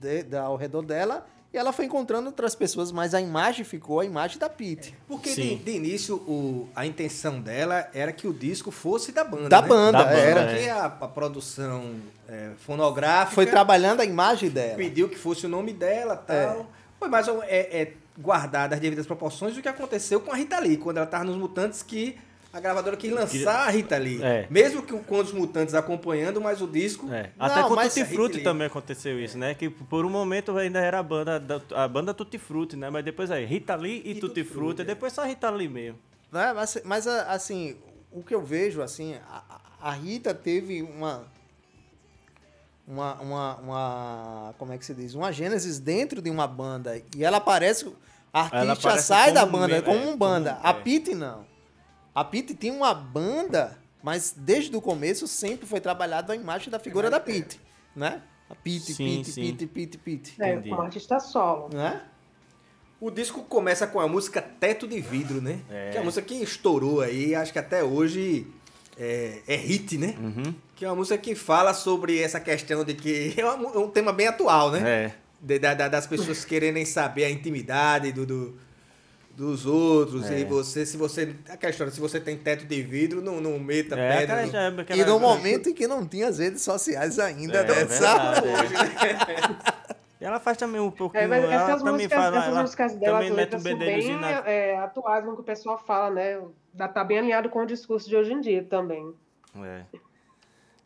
[0.00, 4.00] de- da- ao redor dela e ela foi encontrando outras pessoas, mas a imagem ficou
[4.00, 4.94] a imagem da Pete.
[5.06, 9.48] Porque de, de início o, a intenção dela era que o disco fosse da banda.
[9.50, 9.68] Da né?
[9.68, 10.40] banda, Da banda, era.
[10.40, 10.54] é.
[10.54, 14.76] Porque a, a produção é, fonográfica Foi trabalhando a imagem dela.
[14.76, 16.36] pediu que fosse o nome dela tal.
[16.36, 16.66] É.
[16.98, 20.78] Foi mais é, é, guardada as devidas proporções do que aconteceu com a Rita Lee,
[20.78, 22.16] quando ela estava nos Mutantes, que
[22.52, 24.22] a gravadora quis lançar a Rita Lee.
[24.22, 24.46] É.
[24.50, 27.10] Mesmo que com os Mutantes acompanhando, mas o disco.
[27.12, 27.30] É.
[27.36, 28.44] Não, Até com mas- Tutti Frutti Hitler.
[28.44, 29.54] também aconteceu isso, né?
[29.54, 32.90] Que por um momento ainda era a banda, da- a banda Tutti Frutti, né?
[32.90, 35.48] Mas depois aí, Rita Lee e, E Tutti Tutti Frutti, Frutti, e depois só Rita
[35.50, 35.98] Lee mesmo.
[36.30, 36.52] Né?
[36.52, 37.76] Mas, mas, assim,
[38.10, 39.42] o que eu vejo, assim, a,
[39.80, 41.24] a Rita teve uma,
[42.86, 45.14] uma, uma, uma, como é que se diz?
[45.14, 47.00] Uma gênesis dentro de uma banda.
[47.16, 47.90] E ela aparece,
[48.32, 50.54] a artista sai da banda, como é, um banda.
[50.54, 50.82] como- a é.
[50.82, 51.50] Pete não.
[52.14, 56.78] A Pete tinha uma banda, mas desde o começo sempre foi trabalhado a imagem da
[56.78, 57.60] figura da Pete,
[57.96, 58.20] né?
[58.50, 59.32] A Pete, Pete.
[59.32, 61.70] Pete, Pete, Pete, É, como artista solo.
[61.72, 62.02] né?
[63.00, 65.60] O disco começa com a música Teto de Vidro, né?
[65.70, 65.90] É.
[65.90, 68.46] Que é a música que estourou aí, acho que até hoje
[68.96, 70.14] é, é hit, né?
[70.20, 70.54] Uhum.
[70.76, 73.88] Que é uma música que fala sobre essa questão de que é uma- é um
[73.88, 74.80] tema bem atual, né?
[75.06, 75.14] É.
[75.40, 78.56] De- da- das pessoas quererem saber a intimidade do, do-
[79.42, 80.30] dos outros.
[80.30, 80.38] É.
[80.40, 81.34] E você, se você.
[81.48, 84.22] Aquela história, se você tem teto de vidro, não, não meta É, pedra.
[84.44, 87.58] aquela, no- já- E aquela- no momento em que não tinha as redes sociais ainda,
[87.58, 87.86] É, né?
[87.86, 88.40] sabe?
[88.48, 89.82] verdade, é.
[90.20, 91.24] E ela faz também um pouquinho.
[91.24, 93.56] É, mas ela essas também músicas, fala, essas ela músicas dela, também as mete um
[93.58, 94.30] letras são bem na.
[94.48, 96.40] é, atuais no que o pessoal fala, né?
[96.94, 99.12] Tá bem alinhado com o discurso de hoje em dia também.
[99.56, 99.82] É.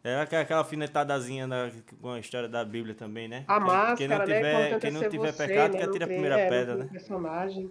[0.03, 1.69] É aquela- aquela alfinetadazinha na,
[2.01, 3.45] com a história da Bíblia também, né?
[3.47, 4.25] A Quem- máscara, quem não né?
[4.25, 5.79] tiver, Importante quem é não tiver você, pecado, né?
[5.79, 6.89] que não atire a primeira é, pedra, né?
[6.91, 7.71] personagem.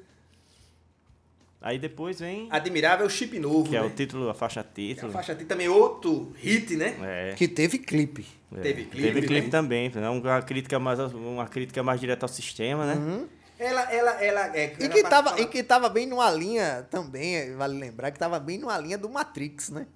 [1.65, 2.47] Aí depois vem.
[2.51, 3.67] Admirável Chip Novo.
[3.71, 3.87] Que é né?
[3.87, 5.09] o título, a faixa Que é título.
[5.09, 6.95] a faixa tem também outro hit, né?
[7.01, 7.33] É.
[7.35, 8.23] Que teve clipe.
[8.55, 8.61] é.
[8.61, 9.89] Teve clipe Teve clipe também.
[9.89, 10.07] também, né?
[10.11, 13.25] uma crítica mais uma crítica mais direta ao sistema, né?
[13.57, 14.55] Ela, ela, ela.
[14.55, 18.11] É, E ela que, tava, fala- e que tava bem numa linha também, vale lembrar,
[18.11, 19.87] que tava bem numa linha do Matrix, né?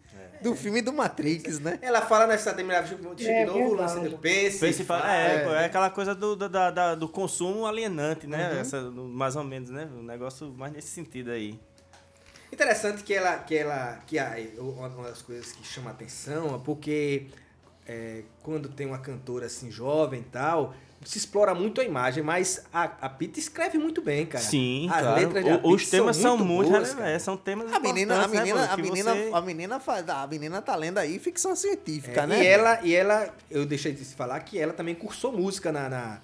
[0.41, 1.77] Do filme do Matrix, né?
[1.81, 4.59] Ela fala nessa Admirável Chip É, Novo, o lance do Pense.
[4.59, 8.25] Pense, fala- fala- é, pô, é aquela coisa do, da- da- da- do consumo alienante,
[8.25, 8.53] né?
[8.53, 8.59] Uhum.
[8.59, 9.89] Essa, mais ou menos, né?
[9.97, 11.59] Um negócio mais nesse sentido aí.
[12.51, 17.27] Interessante que ela, que ela, que a, uma das coisas que chama atenção é porque
[17.87, 20.73] é, quando tem uma cantora assim jovem e tal,
[21.05, 24.43] se explora muito a imagem, mas a, a Pete escreve muito bem, cara.
[24.43, 25.19] Sim, As claro.
[25.21, 27.09] letras de O- os temas são muito, boas, rele- cara.
[27.11, 28.73] é, são temas A menina, a né, menina, mano?
[28.73, 32.43] a menina, você- a menina faz, a menina tá lendo aí ficção científica, É, né?
[32.43, 35.87] E ela, e ela, eu deixei de se falar que ela também cursou música na,
[35.89, 36.21] na-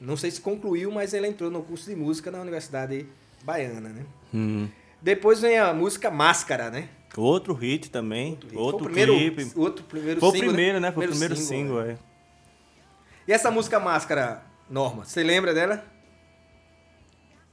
[0.00, 3.06] não sei se concluiu, mas ela entrou no curso de música na Universidade
[3.44, 4.04] Baiana, né?
[4.34, 4.68] Hum.
[5.00, 6.88] Depois vem a música Máscara, né?
[7.16, 9.52] Outro hit também, Foi outro, o primeiro, clipe.
[9.56, 10.92] outro primeiro Foi o single, primeiro, né?
[10.92, 11.92] Foi o primeiro single, né?
[11.92, 12.07] é.
[13.28, 15.84] E essa música Máscara, Norma, você lembra dela?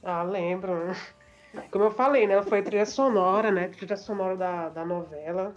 [0.02, 0.72] Ah, lembro.
[1.70, 2.42] Como eu falei, né?
[2.42, 3.68] Foi trilha sonora, né?
[3.68, 5.54] Trilha sonora da, da novela.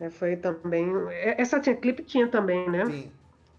[0.00, 0.90] né, Foi também.
[1.36, 2.86] Essa tinha clipe tinha também, né?
[2.86, 3.12] Sim.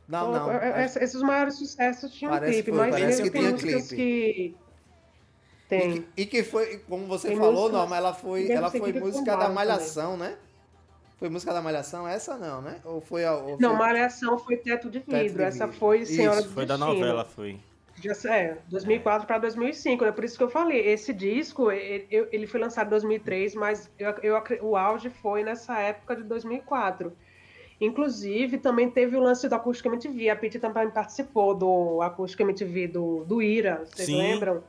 [0.07, 0.51] Não, não.
[0.51, 3.87] É- é- acho- Esses maiores sucessos tinham Parece clipe, foi, mas parece que tem músicas
[3.89, 3.95] clipe.
[3.95, 4.57] que.
[5.69, 5.91] Tem.
[5.91, 8.93] E, que, e que foi, como você Tem falou, música- Norma, ela foi, ela foi
[8.93, 10.37] música da Malhação, né?
[11.17, 12.79] Foi música da Malhação essa não, né?
[12.85, 15.43] Ou foi a ou Não, foi- Malhação foi Teto de Teto de Vidro.
[15.43, 15.79] Essa Vidro.
[15.79, 16.99] foi Isso, Senhora do Foi da Destino.
[16.99, 17.59] novela, foi.
[17.99, 20.79] Já, é, 2004 para 2005, é por isso que eu falei.
[20.87, 25.79] Esse disco, ele, ele foi lançado em 2003, mas eu, eu o auge foi nessa
[25.79, 27.11] época de 2004.
[27.81, 30.29] Inclusive, também teve o lance do Acústica MTV.
[30.29, 34.63] A Pete também participou do Acústica MTV do, do Ira, vocês Sim, lembram?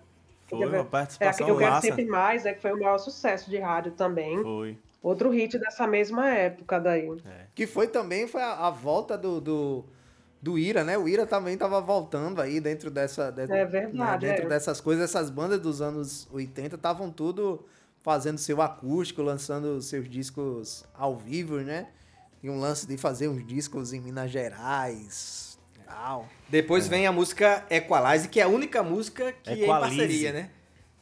[0.48, 1.86] Foi uma É, participação eu quero massa.
[1.86, 4.42] sempre mais, é que foi o maior sucesso de rádio também.
[4.42, 4.78] Foi.
[5.02, 7.08] Outro hit dessa mesma época daí.
[7.54, 9.84] Que foi também foi a, a volta do, do,
[10.42, 10.98] do Ira, né?
[10.98, 13.30] O Ira também tava voltando aí dentro dessa.
[13.30, 14.32] dentro, É verdade, né?
[14.32, 14.48] Dentro é.
[14.48, 17.64] dessas coisas, essas bandas dos anos 80 estavam tudo
[18.00, 21.88] fazendo seu acústico, lançando seus discos ao vivo, né?
[22.42, 25.58] E um lance de fazer uns discos em Minas Gerais.
[25.86, 26.28] Tal.
[26.48, 29.96] Depois vem a música Equalize, que é a única música que é em Equalize.
[29.96, 30.50] parceria, né?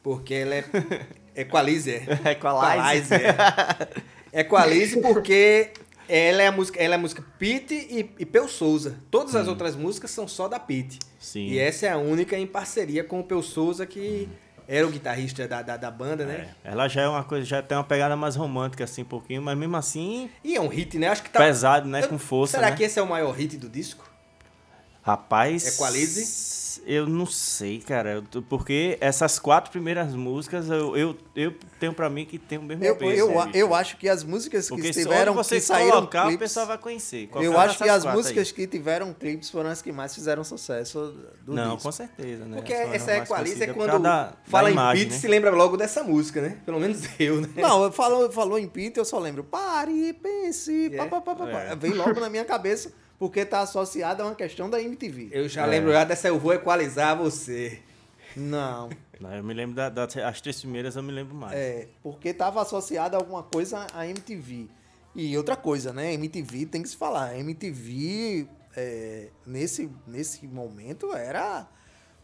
[0.03, 0.63] Porque ela é
[1.35, 1.91] Equalize.
[1.91, 2.05] é.
[4.33, 4.95] Equalize.
[4.95, 5.01] é.
[5.01, 5.69] Porque
[6.09, 8.97] ela é a música, ela é a música Pete e, e Peu Souza.
[9.11, 10.99] Todas as outras músicas são só da Pete.
[11.19, 11.47] Sim.
[11.47, 14.27] E essa é a única em parceria com o Peu Souza, que
[14.67, 16.49] era o guitarrista da, da, da banda, né?
[16.63, 19.41] É, Ela já é uma coisa, já tem uma pegada mais romântica, assim, um pouquinho,
[19.41, 21.07] mas mesmo assim, E é um hit, né?
[21.07, 21.39] Acho que tá.
[21.39, 22.03] pesado, né?
[22.03, 22.57] Eu- Com força.
[22.57, 22.75] Será né?
[22.75, 24.09] que esse é o maior hit do disco?
[25.07, 25.65] Rapaz.
[25.75, 26.57] Equalize?
[26.85, 28.23] Eu não sei, cara.
[28.47, 32.83] Porque essas quatro primeiras músicas eu, eu, eu tenho pra mim que tem o mesmo
[32.83, 33.11] Eu, peso.
[33.31, 36.27] eu, né, eu acho que as músicas que Porque tiveram, você que saíram colocar, o
[36.27, 37.27] clipes, pessoal vai conhecer.
[37.27, 38.53] Qualquer eu acho que as músicas aí.
[38.53, 41.83] que tiveram clipes foram as que mais fizeram sucesso do Não, disco.
[41.83, 42.57] com certeza, né?
[42.57, 45.19] Porque essa mais Equalize é quando da- fala da em imagem, Pete, né?
[45.19, 46.57] se lembra logo dessa música, né?
[46.65, 47.49] Pelo menos eu, né?
[47.55, 49.43] Não, falou, falou em Pete, eu só lembro.
[49.43, 50.97] Pare, pense, É?
[50.97, 51.59] pá, pá, pá, pá, pá.
[51.63, 51.75] É.
[51.75, 55.29] Vem logo na minha cabeça, porque tá associada a uma questão da MTV.
[55.31, 55.65] Eu já É.
[55.67, 57.79] lembro já dessa Eu Vou Equalizar Você.
[58.35, 61.53] Não, Não, Eu me lembro da- das as três primeiras, eu me lembro mais.
[61.57, 64.67] é, porque tava associada a alguma coisa à MTV.
[65.15, 66.13] E outra coisa, né?
[66.13, 67.35] MTV tem que se falar.
[67.35, 71.67] MTV, é, nesse, nesse momento, era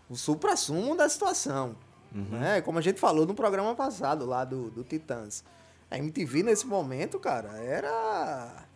[0.08, 1.76] o supra-sumo da situação.
[2.12, 2.62] Né?
[2.62, 5.44] Como a gente falou no programa passado lá do, do Titãs.
[5.90, 8.68] A MTV nesse momento, cara, era.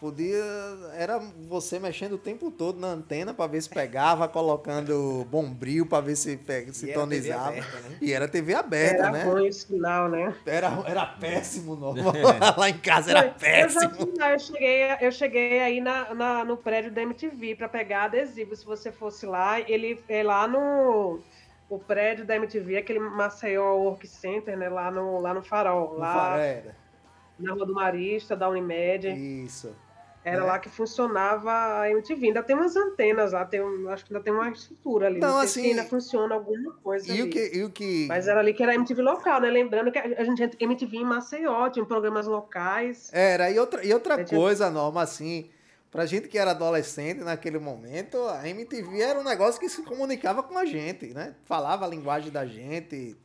[0.00, 0.42] Podia.
[0.94, 6.00] Era você mexendo o tempo todo na antena pra ver se pegava, colocando bombril pra
[6.00, 6.38] ver se,
[6.72, 7.48] se E era TV tonizava.
[7.48, 7.98] aberta, né?
[8.00, 9.24] E era TV aberta, Era né?
[9.24, 10.34] ruim o sinal, né?
[10.46, 12.14] Era, era péssimo, normal.
[12.56, 13.94] Lá em casa era Eu já péssimo.
[13.94, 18.04] fui lá, eu cheguei, eu cheguei aí na, na- no prédio da MTV para pegar
[18.04, 18.56] adesivo.
[18.56, 21.20] Se você fosse lá, ele é lá no
[21.68, 24.68] o prédio da MTV, aquele Maceió Work Center, né?
[24.68, 26.76] Lá no, lá no Farol, No lá farol, Era.
[27.38, 29.06] na Rua do Marista, da Unimed.
[29.44, 29.72] Isso.
[30.22, 30.46] Era né?
[30.46, 32.26] lá que funcionava a MTV.
[32.26, 35.18] Ainda tem umas antenas lá, tem acho que ainda tem uma estrutura ali.
[35.18, 37.22] Não, Não, sei assim, ainda funciona alguma coisa E ali.
[37.22, 37.56] o que.
[37.56, 39.50] E o que Mas era ali que era MTV local, né?
[39.50, 43.10] Lembrando que a gente MTV em Maceió, tinha programas locais.
[43.12, 45.48] Era, e outra, e outra coisa, Norma, assim,
[45.90, 50.42] pra gente que era adolescente naquele momento, a MTV era um negócio que se comunicava
[50.42, 51.34] com a gente, né?
[51.44, 53.16] Falava a linguagem da gente.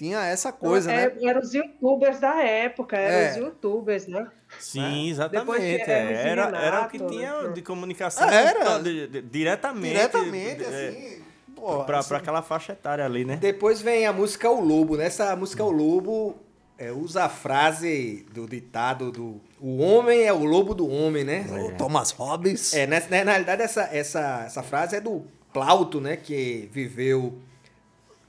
[0.00, 1.28] Tinha essa coisa, é, né?
[1.28, 3.30] Eram os youtubers da época, eram É.
[3.32, 4.26] os youtubers, né?
[4.58, 5.60] Sim, Depois exatamente.
[5.82, 7.48] é, Hermes e Era, era o que Renato, tinha né?
[7.52, 8.78] de comunicação Ah, era?
[8.78, 9.92] de- de- diretamente.
[9.92, 11.22] Diretamente, é, assim.
[11.54, 13.36] Pô, pra, assim, pra aquela faixa etária ali, né?
[13.36, 14.96] Depois vem a música O Lobo.
[14.96, 16.34] Nessa música O Lobo
[16.78, 21.44] é, usa a frase do ditado do O homem é o lobo do homem, né?
[21.50, 22.72] o Thomas Hobbes.
[22.72, 26.16] É, na, na, na realidade, essa, essa, essa frase é do Plauto, né?
[26.16, 27.34] Que viveu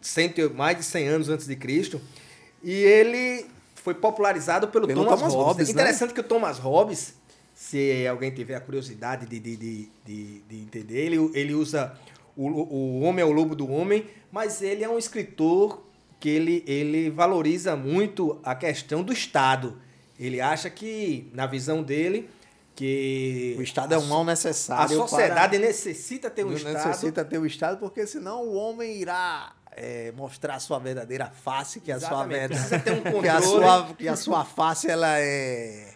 [0.02, 2.02] cento, mais de 100 anos antes de Cristo.
[2.64, 5.48] E ele foi popularizado pelo, Pelo Thomas, Thomas Hobbes.
[5.48, 5.74] Hobbes, né?
[5.74, 7.16] Interessante que o Thomas Hobbes,
[7.54, 11.94] se alguém tiver a curiosidade de, de, de, de, de entender, ele, ele usa
[12.36, 15.84] o, o homem é o lobo do homem, mas ele é um escritor
[16.20, 19.78] que ele, ele valoriza muito a questão do Estado.
[20.20, 22.30] Ele acha que, na visão dele,
[22.76, 24.96] que O Estado é um mal a necessário.
[24.96, 25.68] sociedade para...
[25.68, 26.74] necessita ter um Estado.
[26.74, 31.80] necessita ter o Estado, porque senão o homem irá é, mostrar a sua verdadeira face,
[31.80, 33.02] que a sua Exatamente, verdade.
[33.22, 35.94] que, a sua, que a sua face ela é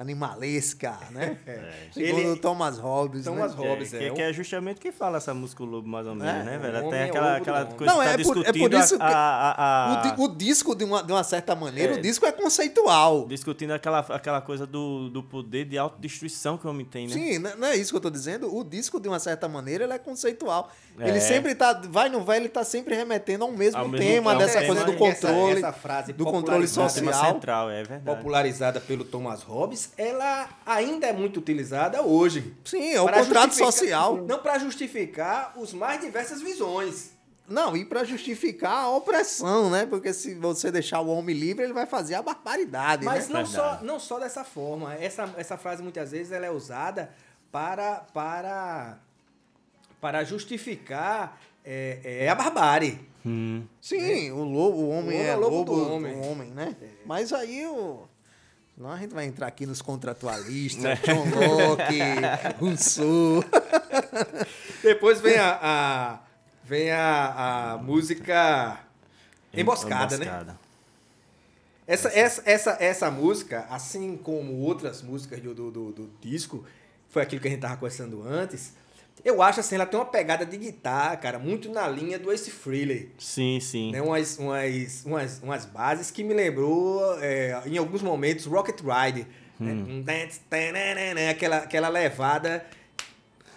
[0.00, 1.36] animalesca, né?
[1.92, 3.24] Segundo Ele- Thomas Hobbes.
[3.24, 3.68] Thomas né?
[3.68, 4.10] Hobbes, que, é.
[4.10, 6.58] que é justamente o que fala essa música o Lobo, mais ou menos, É, né,
[6.58, 6.76] velho?
[6.76, 8.96] é o aquela, aquela coisa Não, que tá é por- é por discutindo a- isso
[8.96, 11.98] que a, a- a- O, di- o disco, de uma, de uma certa maneira, É.
[11.98, 13.26] o disco é conceitual.
[13.28, 17.12] discutindo aquela, aquela coisa do, do poder de autodestruição que o homem tem, né?
[17.12, 18.54] Sim, n- não é isso que eu tô dizendo.
[18.54, 20.70] O disco, de uma certa maneira, ele é conceitual.
[20.98, 21.20] Ele É.
[21.20, 21.80] sempre tá.
[21.88, 24.84] Vai no vai, ele tá sempre remetendo ao mesmo Ao mesmo- tema dessa tema coisa
[24.84, 25.50] do controle.
[25.58, 27.32] essa, essa frase do controle social.
[27.32, 28.04] central, é verdade.
[28.04, 32.54] popularizada pelo Thomas Hobbes, ela ainda é muito utilizada hoje.
[32.64, 34.16] Sim, é o Para contrato social.
[34.26, 37.12] Não para justificar os mais diversas visões.
[37.48, 39.84] Não, e pra justificar a opressão, né?
[39.84, 43.34] Porque se você deixar o homem livre, ele vai fazer a barbaridade, Mas né?
[43.40, 43.78] não Verdade.
[43.80, 44.94] só, não só dessa forma.
[44.94, 47.10] Essa, essa frase muitas vezes ela é usada
[47.50, 48.98] para, para,
[50.00, 53.00] para justificar é, é, a barbárie.
[53.26, 53.64] Hum.
[53.80, 56.20] Sim, o, lobo, o homem O é lobo lobo do do homem.
[56.24, 56.74] homem, né?
[57.04, 58.08] Mas aí o.
[58.80, 60.94] Senão a gente vai entrar aqui nos contratualistas, É.
[60.94, 62.00] John Locke,
[62.58, 63.44] Rousseau.
[64.82, 66.18] Depois vem a, a-
[66.64, 68.80] vem a, a música
[69.52, 70.24] Emboscada, né?
[70.24, 70.58] Emboscada.
[71.86, 76.64] Essa, essa, essa, essa música, assim como outras músicas do, do, do, do disco,
[77.10, 78.72] foi aquilo que a gente tava conversando antes,
[79.24, 82.50] Eu acho assim, ela tem uma pegada de guitarra, cara, muito na linha do Ace
[82.50, 83.12] Frehley.
[83.18, 83.92] Sim, sim.
[83.92, 84.00] Né?
[84.00, 89.26] Umas, umas, umas, umas bases que me lembrou, é, em alguns momentos, Rocket Ride.
[89.60, 90.02] Hum.
[90.06, 91.28] Né?
[91.30, 92.64] Aquela, aquela levada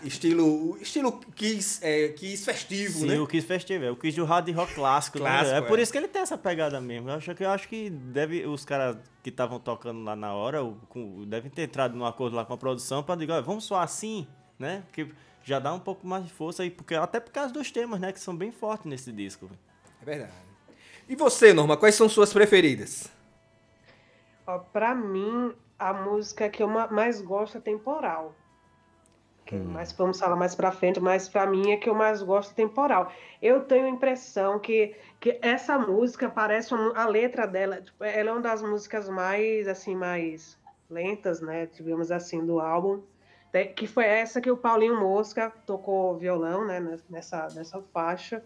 [0.03, 3.19] estilo estilo Kiss, é, Kiss festivo, Sim, né?
[3.19, 5.17] o Kiss Festival, o Kiss do hard rock clássico.
[5.19, 5.23] né?
[5.29, 5.81] Clássico, É por é.
[5.81, 7.09] isso que ele tem essa pegada mesmo.
[7.09, 10.61] Eu acho que, eu acho que deve, os caras que estavam tocando lá na hora
[10.63, 13.83] o- com- devem ter entrado num acordo lá com a produção para dizer, vamos soar
[13.83, 14.27] assim,
[14.59, 14.83] né?
[14.91, 15.07] Que
[15.43, 18.11] já dá um pouco mais de força aí, porque, até por causa dos temas, né?
[18.11, 19.49] Que são bem fortes nesse disco.
[20.01, 20.33] É verdade.
[21.07, 23.11] E você, Norma, quais são suas preferidas?
[24.47, 28.33] Ó, pra mim, a música que eu ma- mais gosto é temporal.
[29.45, 32.51] Que mais vamos falar mais pra frente, mas pra mim é que eu mais gosto
[32.51, 33.11] é temporal.
[33.41, 38.29] Eu tenho a impressão que, que essa música parece uma- a letra dela, tipo, ela
[38.29, 40.57] é uma das músicas mais assim mais
[40.89, 43.01] lentas, né, digamos assim, do álbum.
[43.53, 48.43] Né, Que foi essa que o Paulinho Mosca tocou violão, né, nessa nessa faixa.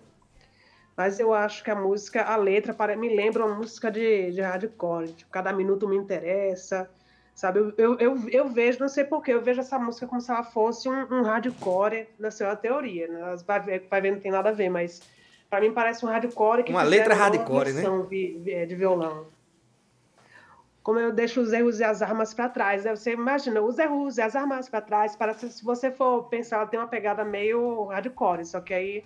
[0.95, 5.13] Mas eu acho que a música, a letra, me lembra uma música de, de hardcore.
[5.13, 6.89] Tipo, cada minuto me interessa.
[7.35, 7.59] Sabe?
[7.59, 10.41] Eu, eu, eu, eu vejo, não sei porquê, eu vejo essa música como se ela
[10.41, 13.07] fosse um, um hardcore, na sua teoria.
[13.07, 13.35] Né?
[13.45, 14.99] Vai ver, vai ver, não tem nada a ver, mas
[15.47, 17.81] pra mim parece um hardcore que Uma letra uma hardcore, né?
[17.81, 19.27] versão vi- vi- de violão.
[20.87, 22.85] Como eu deixo os erros e as armas pra trás.
[22.85, 22.95] né?
[22.95, 25.17] Você imagina, os erros e as armas pra trás.
[25.17, 28.45] Parece, se você for pensar, ela tem uma pegada meio hardcore.
[28.45, 29.03] Só que aí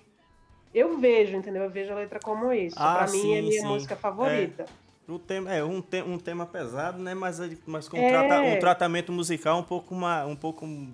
[0.76, 1.64] eu vejo, entendeu?
[1.64, 2.76] Eu vejo a letra como isso.
[2.78, 3.68] Ah, pra mim é minha sim.
[3.68, 4.68] música favorita.
[5.10, 7.16] O tema, é um, te, um tema pesado, né?
[7.16, 8.10] Mas, mas com um, É.
[8.12, 10.28] trata- um tratamento musical um pouco mais.
[10.30, 10.94] Um pouco mais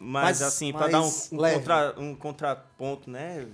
[0.00, 3.44] Mais- assim, para dar um, um, contra, um contraponto, né?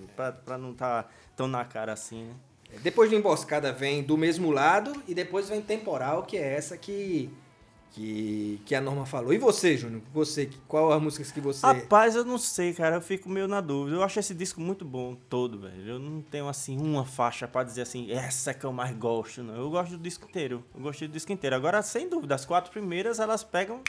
[0.44, 2.34] Pra não estar tão na cara assim, né?
[2.82, 7.30] Depois de Emboscada vem Do Mesmo Lado e depois vem Temporal, que é essa que,
[7.90, 9.32] que, que a Norma falou.
[9.32, 10.00] E você, Júnior?
[10.14, 11.66] Você, qual as músicas que você...
[11.66, 12.96] Rapaz, eu não sei, cara.
[12.96, 13.96] Eu fico meio na dúvida.
[13.96, 15.86] Eu acho esse disco muito bom, todo, velho.
[15.86, 19.42] Eu não tenho, assim, uma faixa pra dizer assim, essa é que eu mais gosto,
[19.42, 19.54] não.
[19.54, 20.64] Eu gosto do disco inteiro.
[20.74, 21.54] Eu gostei do disco inteiro.
[21.54, 23.80] Agora, sem dúvida, as quatro primeiras, elas pegam...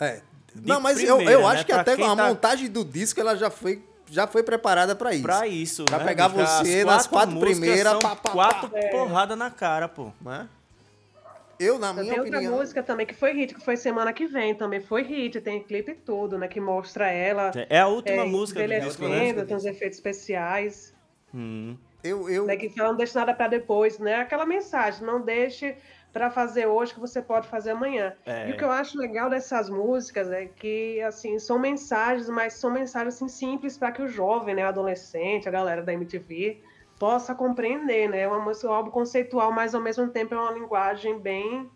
[0.00, 0.22] É.
[0.54, 1.54] Não, mas eu, primeira, eu né?
[1.54, 4.94] acho que Pra até a tá- montagem do disco ela já foi, já foi preparada
[4.94, 5.22] pra isso.
[5.22, 6.04] Pra isso, Pra né?
[6.04, 6.42] pegar bicho?
[6.42, 8.78] As você nas quatro músicas primeiras, são pá, pá, quatro pá.
[8.90, 10.10] porrada na cara, pô.
[10.20, 10.48] Né?
[11.58, 12.56] Eu, na Tem minha outra opinião.
[12.58, 14.80] música também que foi hit, que foi semana que vem também.
[14.80, 16.48] Foi hit, tem clipe e tudo, né?
[16.48, 19.32] Que mostra ela É a última é, música do disco, né?
[19.44, 20.92] tem uns efeitos especiais.
[21.32, 21.76] Hum.
[22.02, 24.16] Eu, eu, Né, que fala, não deixe nada pra depois, né?
[24.16, 25.74] Aquela mensagem, não deixe
[26.14, 28.14] pra fazer hoje que você pode fazer amanhã.
[28.24, 28.48] É.
[28.48, 32.70] E o que eu acho legal dessas músicas é que, assim, são mensagens, mas são
[32.70, 36.62] mensagens assim, simples para que o jovem, né, o adolescente, a galera da MTV,
[37.00, 38.20] possa compreender, né?
[38.20, 41.68] É uma música, um álbum conceitual, mas ao mesmo tempo é uma linguagem bem,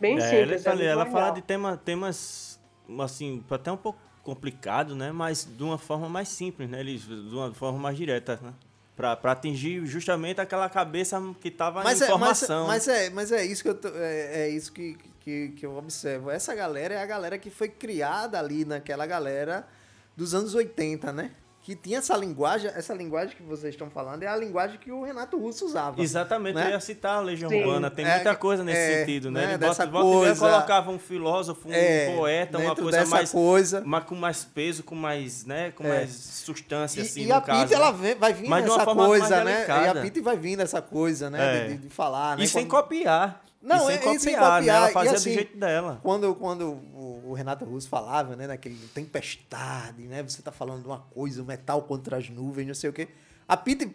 [0.00, 0.62] bem É, ela, simples.
[0.62, 2.60] fala, é ela fala de tema, temas,
[3.00, 5.10] assim, até um pouco complicado, né?
[5.10, 6.78] Mas de uma forma mais simples, né?
[6.78, 8.54] Eles, de uma forma mais direta, né?
[8.96, 12.66] Pra, pra atingir justamente aquela cabeça que tava mas, em é, mas, formação.
[12.66, 15.74] mas, é, mas é isso que eu, tô- é, é isso que, que, que eu
[15.76, 16.30] observo.
[16.30, 19.66] Essa galera é a galera que foi criada ali naquela galera
[20.14, 21.30] dos anos 80, né?
[21.70, 25.04] Que tinha essa linguagem, essa linguagem que vocês estão falando é a linguagem que o
[25.04, 26.02] Renato Russo usava.
[26.02, 26.66] Exatamente, né?
[26.66, 27.60] eu ia citar a Legião Sim.
[27.60, 29.40] Urbana, tem É, muita coisa nesse é, sentido, né?
[29.42, 33.10] né, Ele dessa e meia coisa- colocava um filósofo, um É, poeta, uma coisa dessa
[33.10, 33.82] mais, coisa.
[33.82, 35.70] uma, com mais peso, com mais, né?
[35.70, 35.98] Com É.
[35.98, 37.60] mais substância, E, assim, e no a caso.
[37.60, 37.76] Pete, né?
[37.76, 39.64] ela vem- vai vir Mas nessa coisa, né?
[39.68, 39.94] E a.
[39.94, 41.38] Pete vai vir nessa coisa, né?
[41.66, 41.68] É.
[41.68, 42.42] De, de falar, né?
[42.42, 43.44] E sem copiar.
[43.62, 44.38] Não, e sem é- copiar, e sem né?
[44.40, 46.00] copiar, Ela e fazia assim, do jeito dela.
[46.02, 50.86] Quando, quando o, o Renato Russo falava, né, naquele tempestade, né, você tá falando de
[50.86, 53.08] uma coisa, o metal contra as nuvens, não sei o quê.
[53.46, 53.94] A Pete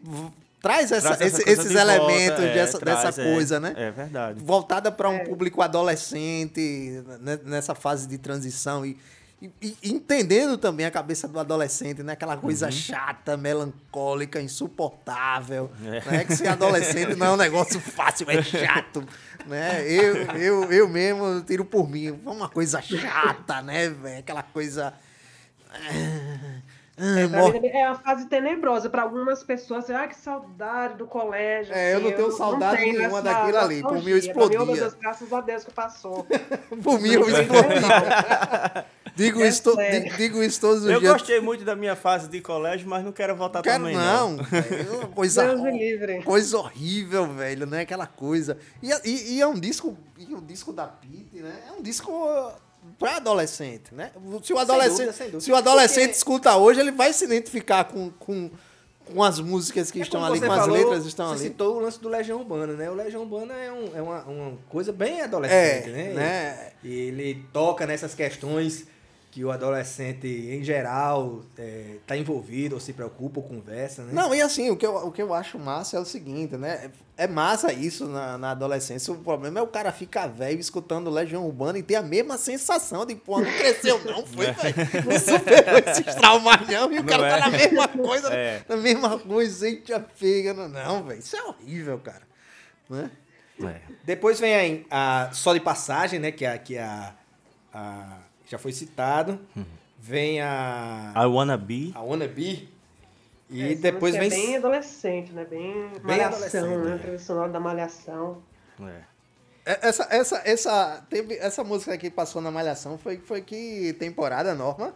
[0.62, 3.34] traz, essa- Traz essa esse- esses de volta, elementos é, dessa, traz, dessa é.
[3.34, 3.74] coisa, né?
[3.76, 4.40] É verdade.
[4.44, 5.26] Voltada para um É.
[5.26, 8.98] público adolescente, né, nessa fase de transição e,
[9.62, 12.14] e- e entendendo também a cabeça do adolescente, né?
[12.14, 16.12] Aquela coisa chata, melancólica, insuportável, É.
[16.12, 16.26] né?
[16.26, 19.04] Que ser adolescente não é um negócio fácil, é chato,
[19.46, 19.84] né?
[19.90, 24.20] Eu, eu, eu mesmo tiro por mim, é uma coisa chata, né, velho?
[24.20, 24.94] Aquela coisa...
[26.98, 27.28] Ah, É,
[27.60, 29.90] mim, é uma fase tenebrosa para algumas pessoas.
[29.90, 31.74] Ah, que saudade do colégio.
[31.74, 34.10] É, eu assim, não tenho saudade tenho nenhuma essa daquilo ali, por mim eu mim,
[34.12, 34.76] oh, meu explodia.
[34.76, 36.26] Deus, graças a Deus que passou.
[36.84, 38.86] Por mim, eu explodia.
[39.16, 41.14] digo, É isso, digo, digo isso todos os Eu dias.
[41.14, 44.38] gostei muito da minha fase de colégio, mas não quero voltar Quero também, não.
[44.38, 44.92] velho.
[44.94, 46.24] É uma coisa, Deus me livre.
[46.24, 47.82] coisa horrível, velho, né?
[47.82, 48.58] Aquela coisa.
[48.82, 51.56] E, e- e é um disco, e o disco da Pete, né?
[51.68, 52.10] É um disco
[53.00, 54.12] pra adolescente, né?
[54.44, 55.40] Se o adolescente, dúvida, dúvida.
[55.42, 58.50] se o adolescente Porque- escuta hoje, ele vai se identificar com, com,
[59.06, 61.34] com as músicas que É estão ali, você com as falou, letras que estão você
[61.34, 61.44] ali.
[61.44, 62.90] citou o lance do Legião Urbana, né?
[62.90, 66.14] O Legião Urbana é, um- é uma, uma coisa bem adolescente, É, né?
[66.14, 66.72] né?
[66.84, 68.86] E ele toca nessas questões
[69.36, 71.42] que o adolescente, em geral,
[72.00, 74.14] está envolvido, ou se preocupa, ou conversa, né?
[74.14, 76.90] Não, e assim, o que, eu, o que eu acho massa é o seguinte, né?
[77.18, 79.12] É massa isso na, na adolescência.
[79.12, 83.06] O problema é o cara ficar velho escutando Legião Urbana e ter a mesma sensação
[83.06, 84.76] de, pô, não cresceu, não foi, velho.
[85.06, 86.90] Não superou esses traumas, não.
[86.94, 87.40] E o Não cara tá é.
[87.42, 88.64] na mesma coisa, É.
[88.70, 90.54] na mesma coisa, gente já pega.
[90.54, 91.20] Não, não velho.
[91.20, 92.22] Isso é horrível, cara.
[92.90, 93.12] Né?
[93.62, 93.82] É.
[94.06, 96.32] Depois vem a, a Só de Passagem, né?
[96.32, 97.14] Que, é a, que é a,
[97.74, 99.40] a- já foi citado.
[100.00, 101.92] Vem a, I Wanna Be.
[101.96, 102.70] a Wanna Be.
[103.50, 104.28] E É, depois vem...
[104.28, 105.46] É bem adolescente, né?
[105.46, 107.16] Bem, Bem malhação, adolescente, né?
[107.16, 107.18] é.
[107.18, 108.42] Sonora da malhação.
[108.82, 109.16] É.
[109.68, 114.54] É, Essa, essa, essa, teve, essa música que passou na Malhação foi, foi que temporada,
[114.54, 114.94] Norma?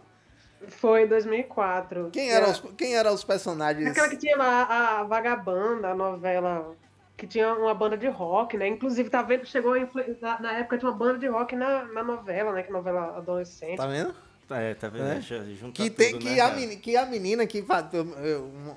[0.68, 2.10] Foi em 2004.
[2.12, 3.88] Quem que eram é- os, quem era os personagens?
[3.90, 4.62] Aquela que tinha lá
[5.00, 6.76] a Vagabanda, a novela
[7.20, 8.66] que tinha uma banda de rock, né?
[8.66, 9.74] Inclusive, tá vendo, chegou
[10.22, 12.62] na, na época tinha uma banda de rock na, na novela, né?
[12.62, 13.76] Que novela adolescente.
[13.76, 14.14] Tá vendo?
[14.52, 15.06] É, tá vendo?
[15.06, 15.20] É.
[15.20, 16.56] Juntar Que, tem, tudo, que, né, a cara?
[16.58, 17.62] meni- que a menina que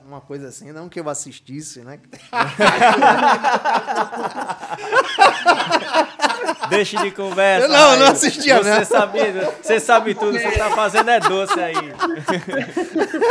[0.05, 1.99] uma coisa assim, não que eu assistisse, né?
[6.69, 7.65] Deixa de conversa.
[7.67, 8.85] Eu não, eu não assistia, você não.
[8.85, 9.19] Sabe,
[9.61, 11.73] você sabe tudo, você tá fazendo é doce aí.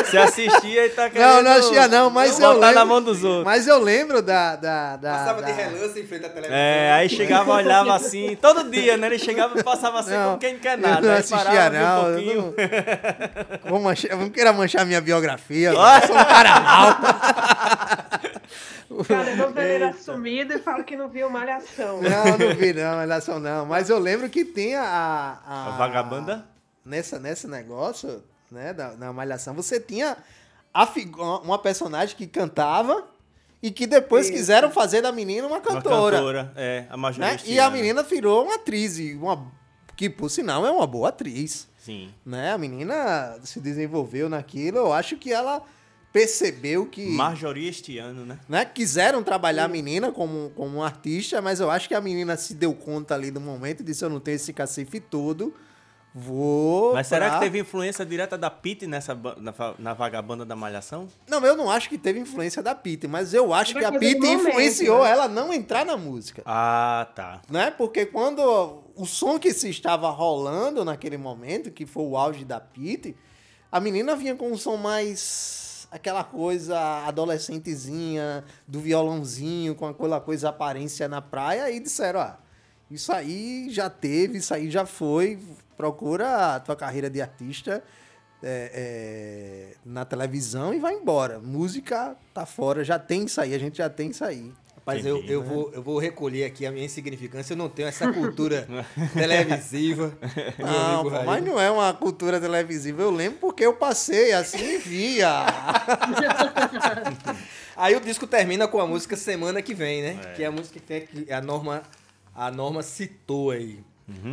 [0.05, 1.27] Você assistia e tá querendo...
[1.29, 3.45] Não, não assistia não, mas eu botar na lembro- mão dos outros.
[3.45, 4.57] Mas eu lembro da.
[4.57, 6.57] da, da Passava da- de relance em frente à televisão.
[6.57, 9.07] É, aí chegava, olhava assim, todo dia, né?
[9.07, 11.01] Ele chegava e passava assim Não, como quem não quer eu nada.
[11.01, 12.55] não aí assistia, parava, não, Um eu pouquinho.
[13.65, 15.69] não- Vou manchar, vamos querer manchar minha biografia.
[15.73, 16.97] eu sou um cara mal.
[19.07, 22.01] Cara, depois ele era sumido e fala que não viu Malhação.
[22.03, 23.67] Não, não vi não, relação não.
[23.67, 25.39] Mas eu lembro que tem a.
[25.47, 26.47] A, A vagabanda?
[26.85, 30.17] Nessa, nesse negócio, né, da, na Malhação, você tinha
[30.75, 30.89] a
[31.45, 33.07] uma personagem que cantava
[33.63, 34.35] e que depois Isso.
[34.35, 36.17] quiseram fazer da menina uma Uma cantora.
[36.17, 37.39] cantora, é, a né?
[37.45, 39.47] E a menina virou uma atriz, e uma,
[39.97, 41.69] que por sinal é uma boa atriz.
[41.79, 42.13] Sim.
[42.25, 42.53] Né?
[42.53, 45.63] A menina se desenvolveu naquilo, eu acho que ela
[46.13, 47.07] percebeu que.
[47.07, 48.39] Marjorie este ano, né?
[48.49, 52.37] né, quiseram trabalhar a menina como, como uma artista, mas eu acho que a menina
[52.37, 55.55] se deu conta ali do momento e disse: Eu não tenho esse cacife todo,
[56.15, 56.93] vou.
[56.93, 61.09] Mas será pra- que teve influência direta da Pete nessa, na, na vagabanda da Malhação?
[61.27, 64.21] Não, eu não acho que teve influência da Pete, mas eu acho que a Pete
[64.27, 65.11] um influenciou né?
[65.11, 66.43] ela a não entrar na música.
[66.45, 67.41] Ah, tá.
[67.49, 67.71] Né?
[67.71, 72.61] Porque quando o som que se estava rolando naquele momento, que foi o auge da
[72.61, 73.17] Pete,
[73.71, 80.49] a menina vinha com um som mais aquela coisa adolescentezinha, do violãozinho, com aquela coisa
[80.49, 82.33] aparência na praia, e disseram, ó,
[82.91, 85.39] isso aí já teve, isso aí já foi,
[85.77, 87.85] procura a tua carreira de artista
[88.43, 91.39] é, é, na televisão e vai embora.
[91.39, 94.53] Música tá fora, já tem isso aí, a gente já tem isso aí.
[94.85, 97.53] Rapaz, eu, eu, vou, eu vou recolher aqui a minha insignificância.
[97.53, 98.67] Eu não tenho essa cultura
[99.15, 100.13] televisiva.
[100.59, 103.01] Não, pô, mas não é uma cultura televisiva.
[103.01, 105.47] Eu lembro porque eu passei assim e via.
[107.77, 110.21] Aí o disco termina com a música Semana que Vem, né?
[110.21, 110.33] É.
[110.33, 111.85] Que é a música que a Norma,
[112.35, 113.79] a Norma citou aí.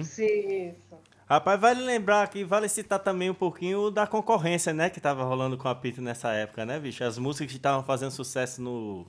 [0.04, 0.98] Sim, isso.
[1.28, 4.90] Rapaz, vale lembrar aqui, vale citar também um pouquinho da concorrência, né?
[4.90, 7.04] Que tava rolando com a Pete nessa época, né, bicho?
[7.04, 9.06] As músicas que estavam fazendo sucesso no,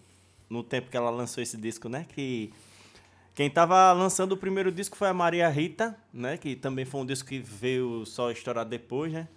[0.50, 2.04] no tempo que ela lançou esse disco, né?
[2.12, 2.52] Que
[3.34, 6.36] quem tava lançando o primeiro disco foi a Maria Rita, né?
[6.36, 9.28] Que também foi um disco que veio só estourar depois, né?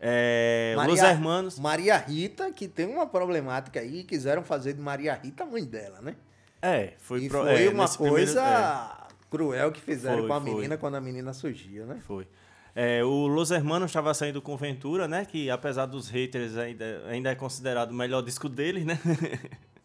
[0.00, 1.58] É, Los Hermanos.
[1.58, 6.00] Maria Rita, que tem uma problemática aí, quiseram fazer de Maria Rita a mãe dela,
[6.02, 6.14] né?
[6.60, 9.14] É, foi, e pro- foi é, uma nesse primeiro- coisa é.
[9.30, 10.50] cruel que fizeram Foi, com a foi.
[10.54, 12.00] menina quando a menina surgiu, né?
[12.06, 12.26] Foi.
[12.74, 15.24] É, o Los Hermanos estava saindo com Ventura, né?
[15.24, 18.98] Que apesar dos haters ainda, ainda é considerado o melhor disco deles, né?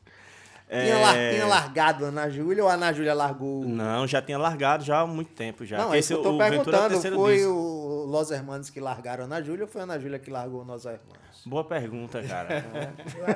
[0.82, 3.64] Tinha, É, lar- tinha largado a Ana Júlia ou a Ana Júlia largou?
[3.64, 5.78] Não, já tinha largado já há muito tempo já.
[5.78, 7.16] Não, é isso que eu tô o Ventura é o perguntando.
[7.16, 7.52] Foi disco.
[7.52, 10.62] o Los Hermanos que largaram a Ana Júlia ou foi a Ana Júlia que largou
[10.62, 11.24] o Los Hermanos?
[11.46, 12.64] Boa pergunta, cara.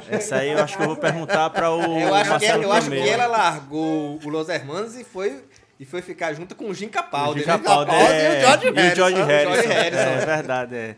[0.08, 2.64] Que Essa aí eu acho que eu vou perguntar para o eu acho, que, Marcelo
[2.64, 5.44] eu acho que ela largou o Los Hermanos e foi,
[5.80, 7.54] e foi ficar junto com o Jim Capaldi, O né?
[7.58, 9.26] Capaldi, é, e o George e o George Harrison.
[9.26, 9.52] Harrison.
[9.54, 10.00] George Harrison.
[10.22, 10.96] É verdade, é.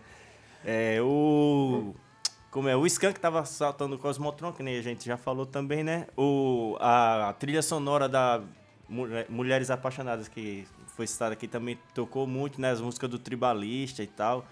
[0.66, 1.96] É, o...
[2.52, 2.76] Como é?
[2.76, 6.08] O Skank tava saltando o Cosmotron, que nem a gente já falou também, né?
[6.18, 8.42] O, a, trilha sonora da
[8.88, 12.72] Mulher- Mulheres Apaixonadas, que foi citada aqui, também tocou muito, né?
[12.72, 14.46] As músicas do Tribalista e tal.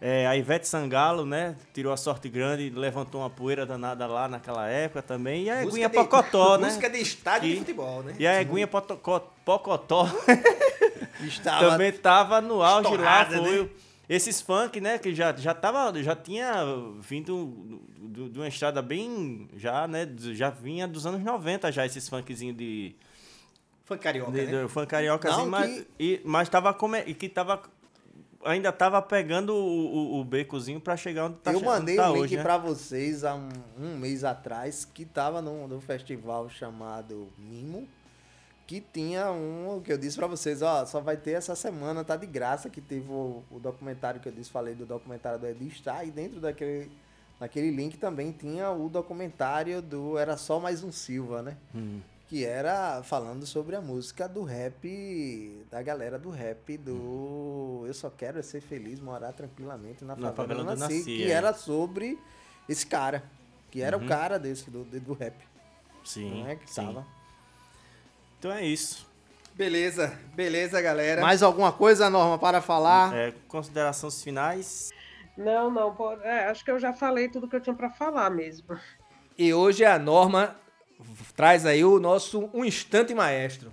[0.00, 1.54] É, a Ivete Sangalo, né?
[1.72, 5.44] Tirou a sorte grande, levantou uma poeira danada lá naquela época também.
[5.44, 6.66] E a Eguinha de- Pocotó, né?
[6.68, 8.14] Música de estádio de Que- futebol, né?
[8.18, 10.08] E a Eguinha Pocotó
[11.20, 13.68] Estava também tava no auge estourada, lá, foi né?
[14.08, 16.52] Esses funk, né, que já já tava, já tinha
[17.00, 21.84] vindo do- do- de uma estrada bem já, né, já vinha dos anos 90 já
[21.86, 22.94] esses funkzinho de,
[23.84, 24.68] Foi carioca, de, né?
[24.68, 27.62] funk cariocazinho, mas que- e, mas tava come, e que tava
[28.44, 32.14] ainda tava pegando o, o, o becozinho pra chegar onde tá eu mandei tá um
[32.14, 32.42] link hoje, né?
[32.42, 33.48] pra vocês há um,
[33.80, 37.88] um mês atrás, que tava num, num festival chamado Mimo,
[38.66, 42.16] que tinha um que eu disse pra vocês, ó, só vai ter essa semana, tá
[42.16, 45.70] de graça, que teve o, o documentário que eu disse, falei do documentário do Edi
[45.70, 46.90] Star, e dentro daquele,
[47.38, 51.56] daquele link também tinha o documentário do Era Só Mais Um Silva, né?
[51.74, 52.00] Hum.
[52.26, 58.08] Que era falando sobre a música do rap, da galera do rap, do Eu Só
[58.08, 61.34] Quero é Ser Feliz, Morar Tranquilamente na Na Favela, favela nasci, nasci, que é.
[61.34, 62.18] era sobre
[62.66, 63.22] esse cara,
[63.70, 64.04] que era Uhum.
[64.04, 65.34] o cara desse, do, do rap,
[66.02, 66.56] Sim, não é?
[66.56, 66.76] Que sim.
[66.86, 67.06] tava.
[68.44, 69.06] Então é isso.
[69.54, 71.22] Beleza, beleza, galera.
[71.22, 73.16] Mais alguma coisa, Norma, para falar?
[73.16, 74.90] É, considerações finais.
[75.34, 78.28] Não, não, pô, é, acho que eu já falei tudo que eu tinha pra falar
[78.28, 78.78] mesmo.
[79.38, 80.56] E hoje a Norma
[81.34, 83.72] traz aí o nosso Um Instante Maestro.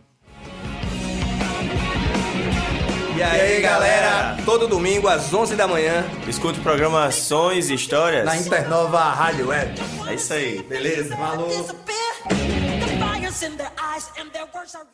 [3.17, 6.05] E aí, galera, todo domingo às 11 da manhã.
[6.29, 8.23] Escute o programa Sons e Histórias.
[8.23, 9.75] Na Internova Rádio Web.
[10.07, 10.63] É isso aí.
[10.63, 11.67] Beleza, falou.
[13.43, 14.85] In their eyes and their words are.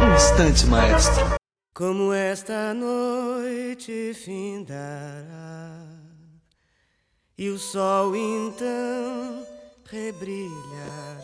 [0.00, 1.38] Um instante, maestro.
[1.74, 5.78] Como esta noite findará
[7.36, 9.46] e o sol então
[9.84, 11.18] rebrilhará.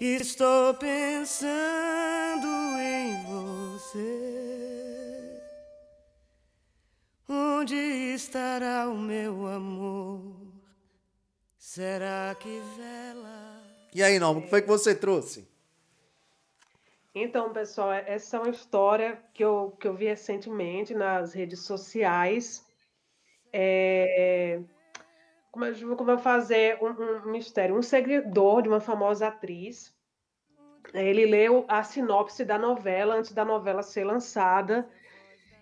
[0.00, 4.57] Estou pensando em você.
[7.28, 10.34] Onde estará o meu amor?
[11.58, 13.62] Será que vela?
[13.94, 15.46] E aí, Norma, o que foi que você trouxe?
[17.14, 22.64] Então, pessoal, essa é uma história que eu, que eu vi recentemente nas redes sociais.
[23.52, 24.60] É,
[25.52, 27.76] Como, eu, como eu fazer um, um mistério?
[27.76, 29.94] Um seguidor de uma famosa atriz,
[30.94, 34.88] ele leu a sinopse da novela antes da novela ser lançada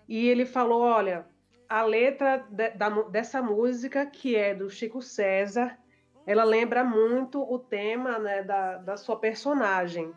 [0.07, 1.25] e ele falou: Olha,
[1.69, 5.77] a letra de- da dessa música, que é do Chico César,
[6.25, 10.13] ela lembra muito o tema né, da, da sua personagem.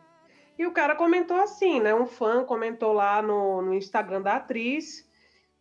[0.58, 1.94] E o cara comentou assim, né?
[1.94, 5.08] Um fã comentou lá no, no Instagram da atriz.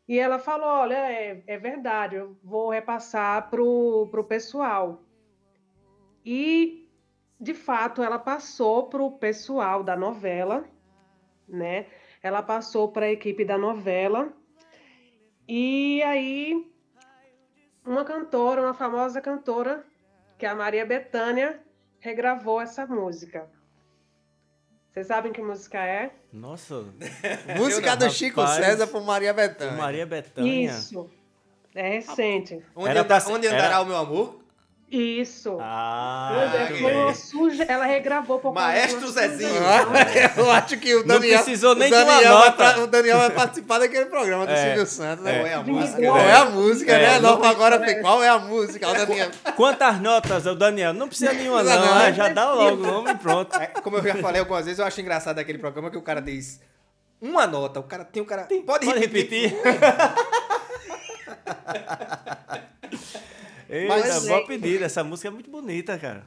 [0.08, 5.04] E ela falou: Olha, é, é verdade, eu vou repassar pro, pro pessoal.
[6.26, 6.90] E,
[7.40, 10.66] de fato, ela passou pro pessoal da novela,
[11.48, 11.86] né?
[12.22, 14.34] Ela passou para a equipe da novela.
[15.52, 16.64] E aí,
[17.84, 19.84] uma cantora, uma famosa cantora,
[20.38, 21.60] que é a Maria Bethânia,
[22.00, 23.48] regravou essa música.
[24.92, 26.12] Vocês sabem que música é?
[26.32, 26.86] Nossa,
[27.58, 29.74] Música do Chico Rapaz, César por Maria Bethânia.
[29.76, 30.66] Maria Bethânia.
[30.70, 31.10] Isso.
[31.74, 32.64] É recente.
[32.76, 34.40] Onde, Era anda- pra- onde andará era- o meu amor?
[34.92, 35.56] Isso.
[35.62, 37.64] Ah, Pois é, foi suja.
[37.70, 39.54] Ela regravou por Maestro Zezinho.
[40.36, 41.44] Eu acho que o Não Daniel.
[41.44, 42.74] precisou nem o de uma Daniel vai nota.
[42.74, 44.66] pra- o Daniel vai participar daquele programa do É.
[44.66, 45.24] Silvio Santos.
[45.24, 45.36] né?
[45.36, 46.02] Qual é a música?
[46.02, 47.20] Qual Qual é a música, É, né?
[47.20, 48.02] Não agora fez.
[48.02, 48.90] Qual é a música?
[48.90, 49.30] O Daniel.
[49.56, 50.92] Quantas notas, o Daniel?
[50.94, 51.86] Não precisa nenhuma, Precisa não.
[51.86, 51.94] não.
[52.02, 53.56] Ah, já dá logo o nome e pronto.
[53.62, 56.20] É, como eu já falei algumas vezes, eu acho engraçado daquele programa que o cara
[56.20, 56.60] diz
[57.22, 57.80] uma nota.
[57.80, 58.48] O cara tem o cara.
[58.66, 59.54] pode, Pode repetir.
[59.54, 59.60] repetir?
[63.70, 64.86] Eita, Mas- boa pedida.
[64.86, 66.24] Essa música é muito bonita, cara.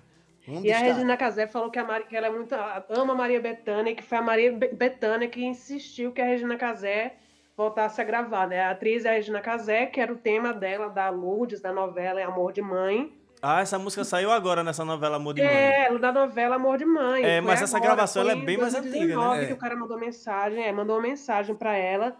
[0.47, 0.85] Um E a destaque.
[0.85, 2.53] Regina Casé falou que, a Mari- que ela é muito,
[2.89, 6.25] ama a Maria Bethânia, e que foi a Maria Be- Bethânia que insistiu que a
[6.25, 7.15] Regina Casé
[7.57, 8.61] voltasse a gravar, né?
[8.63, 12.21] A atriz é a Regina Casé, que era o tema dela, da Lourdes, da novela
[12.21, 13.13] É Amor de Mãe.
[13.41, 15.51] Ah, essa música saiu agora nessa novela Amor de Mãe.
[15.53, 17.25] É, da novela Amor de Mãe.
[17.25, 18.99] É, mas essa agora, gravação, ela é bem mais antiga, né?
[19.01, 19.47] 2019 É.
[19.47, 22.17] que o cara mandou mensagem, é, mandou uma mensagem para ela.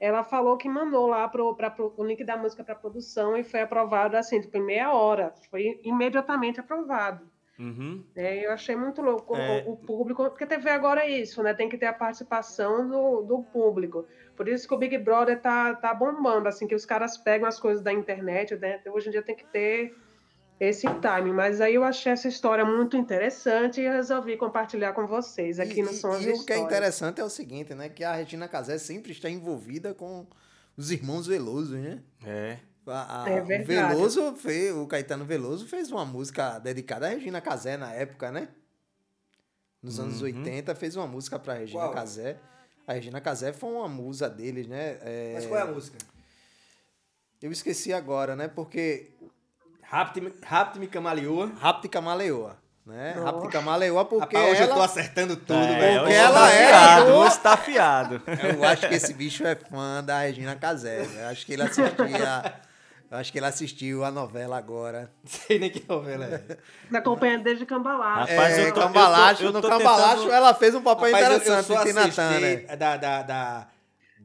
[0.00, 3.42] Ela falou que mandou lá pro, pra, pro, o link da música para produção e
[3.42, 5.32] foi aprovado assim, tipo, em meia hora.
[5.50, 7.26] Foi imediatamente aprovado.
[7.58, 8.04] Uhum.
[8.14, 9.64] É, eu achei muito louco o- É.
[9.66, 11.54] o, público, porque a TV agora é isso, né?
[11.54, 14.06] Tem que ter a participação do, do público.
[14.36, 17.58] Por isso que o Big Brother tá, tá bombando, assim, que os caras pegam as
[17.58, 18.80] coisas da internet, né?
[18.88, 19.96] Hoje em dia tem que ter
[20.58, 21.32] esse time.
[21.32, 25.90] Mas aí eu achei essa história muito interessante e resolvi compartilhar com vocês aqui no
[25.90, 27.88] E- Som e, e o que é interessante é o seguinte, né?
[27.88, 30.26] Que a Regina Casé sempre está envolvida com
[30.76, 32.02] os irmãos Veloso, né?
[32.24, 32.58] É.
[32.86, 33.66] A- a- É o verdade.
[33.94, 38.48] Veloso fez, o Caetano Veloso fez uma música dedicada à Regina Casé na época, né?
[39.82, 40.26] Nos anos Uhum.
[40.26, 41.92] 80 fez uma música pra Regina Qual?
[41.92, 42.36] Casé.
[42.86, 44.98] A Regina Casé foi uma musa deles, né?
[45.02, 45.98] É, Mas qual é a música?
[47.42, 48.48] Eu esqueci agora, né?
[48.48, 49.10] Porque
[49.88, 51.50] Rápido, rápido me camaleoa.
[51.60, 53.14] Rápido e Camaleoa, né?
[53.44, 54.84] E Camaleoa porque Rapaz, hoje eu tô ela...
[54.84, 56.00] acertando tudo, É, velho.
[56.00, 58.22] porque hoje ela tá é afiado, do- hoje tá afiado.
[58.56, 61.02] Eu acho que esse bicho é fã da Regina Casé.
[61.06, 61.22] né?
[61.22, 62.54] Eu acho que ele assistia
[63.08, 65.12] Eu acho que ele assistiu a novela agora.
[65.22, 66.38] Não sei nem que novela é.
[66.90, 68.32] Tá acompanhando desde Cambalacho.
[68.32, 69.30] Rapaz, é, eu tô- Cambalacho.
[69.30, 71.66] eu tô- eu no tô Cambalacho tentando- ela fez um papel Rapaz, eu- eu interessante,
[71.66, 73.66] só assisti da, da, da,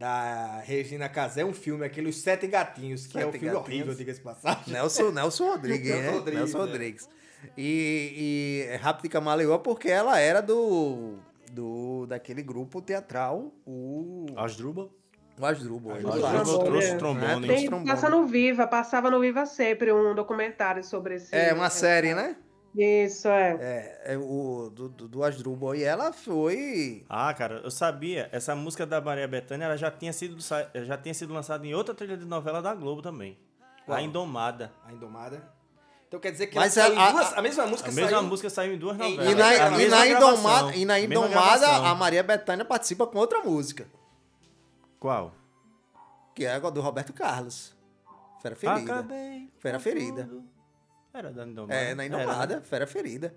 [0.01, 3.67] da Regina Casé um filme, aquele Os Sete Gatinhos, que é um Sete filme Gatinhos.
[3.81, 4.73] horrível, diga-se passagem.
[4.73, 6.09] Nelson, Nelson Rodrigues, Nelson né?
[6.09, 6.61] Rodrigues, Nelson é.
[6.61, 7.09] Rodrigues.
[7.55, 11.17] E, e é Rápido de Camaleoa porque ela era do,
[11.51, 14.89] do daquele grupo teatral, o, Asdrubal?
[15.39, 15.93] o Asdrubal.
[15.95, 16.17] Asdrubal.
[16.19, 16.95] Ele Asdrubal trouxe É.
[16.97, 17.47] trombone.
[17.47, 21.35] Tem- Tem, passa no Viva, passava no Viva sempre um documentário sobre esse.
[21.35, 22.35] É uma série, né?
[22.75, 23.57] Isso, é.
[23.59, 25.75] É, é o do, do, do Asdrubal.
[25.75, 27.05] E ela foi...
[27.09, 28.29] Ah, cara, eu sabia.
[28.31, 30.37] Essa música da Maria Bethânia ela já tinha sido,
[30.85, 33.37] já tinha sido lançada em outra trilha de novela da Globo também.
[33.85, 33.97] Qual?
[33.97, 34.71] A Indomada.
[34.85, 35.43] A Indomada.
[36.07, 38.09] Então quer dizer que Mas ela a- em duas, a- a, mesma música A mesma
[38.11, 38.23] saiu...
[38.23, 39.31] música saiu em duas novelas.
[39.31, 41.85] E na, a e na mesma Indomada, e na mesma Indomada gravação.
[41.85, 43.87] a Maria Bethânia participa com outra música,
[44.99, 45.33] Qual?
[46.35, 47.73] que é a do Roberto Carlos.
[48.41, 48.93] Fera Ferida.
[48.93, 49.49] Acabei.
[49.59, 50.23] Fera Ferida.
[50.23, 50.43] tudo.
[51.13, 51.79] Era da Indomada.
[51.79, 52.61] É, na Era, Indomada, né?
[52.61, 53.35] Fera Ferida.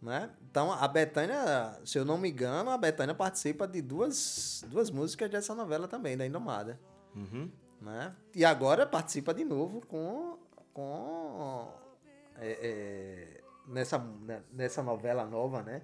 [0.00, 0.30] Né?
[0.50, 5.30] Então, a Betânia, se eu não me engano, a Betânia participa de duas, duas músicas
[5.30, 6.78] dessa novela também, da Indomada.
[7.14, 7.50] Uhum.
[7.80, 8.14] Né?
[8.34, 10.38] E agora participa de novo com.
[10.74, 11.72] com
[12.36, 15.82] é, é, nessa, né, nessa novela nova, né?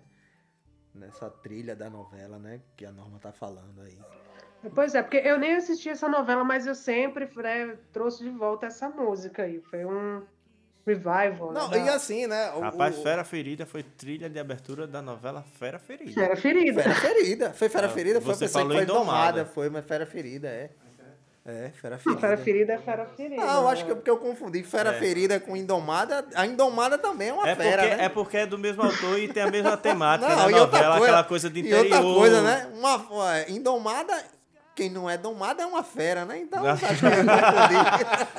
[0.95, 2.61] Nessa trilha da novela, né?
[2.77, 3.99] Que a Norma tá falando aí.
[4.75, 8.67] Pois é, porque eu nem assisti essa novela, mas eu sempre né, trouxe de volta
[8.67, 9.61] essa música aí.
[9.61, 10.25] Foi um
[10.89, 11.53] revival.
[11.53, 12.51] Não, né, e assim, né?
[12.57, 16.21] o- Rapaz, o- Fera Ferida foi trilha de abertura da novela Fera Ferida.
[16.23, 16.83] Era ferida.
[16.83, 17.53] Fera Ferida.
[17.55, 19.33] Foi Fera Ah, Ferida, foi, você pensei que falou foi Indomada.
[19.33, 19.45] Domada.
[19.47, 20.71] Foi, mas Fera Ferida, é.
[21.47, 22.21] É, Fera Ferida.
[22.21, 23.37] Fera ferida é fera ferida.
[23.43, 23.87] Não, eu acho né?
[23.87, 24.99] que é porque eu confundi Fera É.
[24.99, 26.23] Ferida com Indomada.
[26.35, 28.05] A Indomada também é uma É fera, porque, né?
[28.05, 30.67] é porque é do mesmo autor e tem a mesma temática Não, da e outra
[30.67, 31.85] novela, coisa- aquela coisa de E interior.
[31.85, 32.69] outra coisa, né?
[32.75, 34.15] Uma, é, Indomada,
[34.79, 36.39] quem não é domada é uma fera, né?
[36.39, 37.27] Então, acho que eu confundi.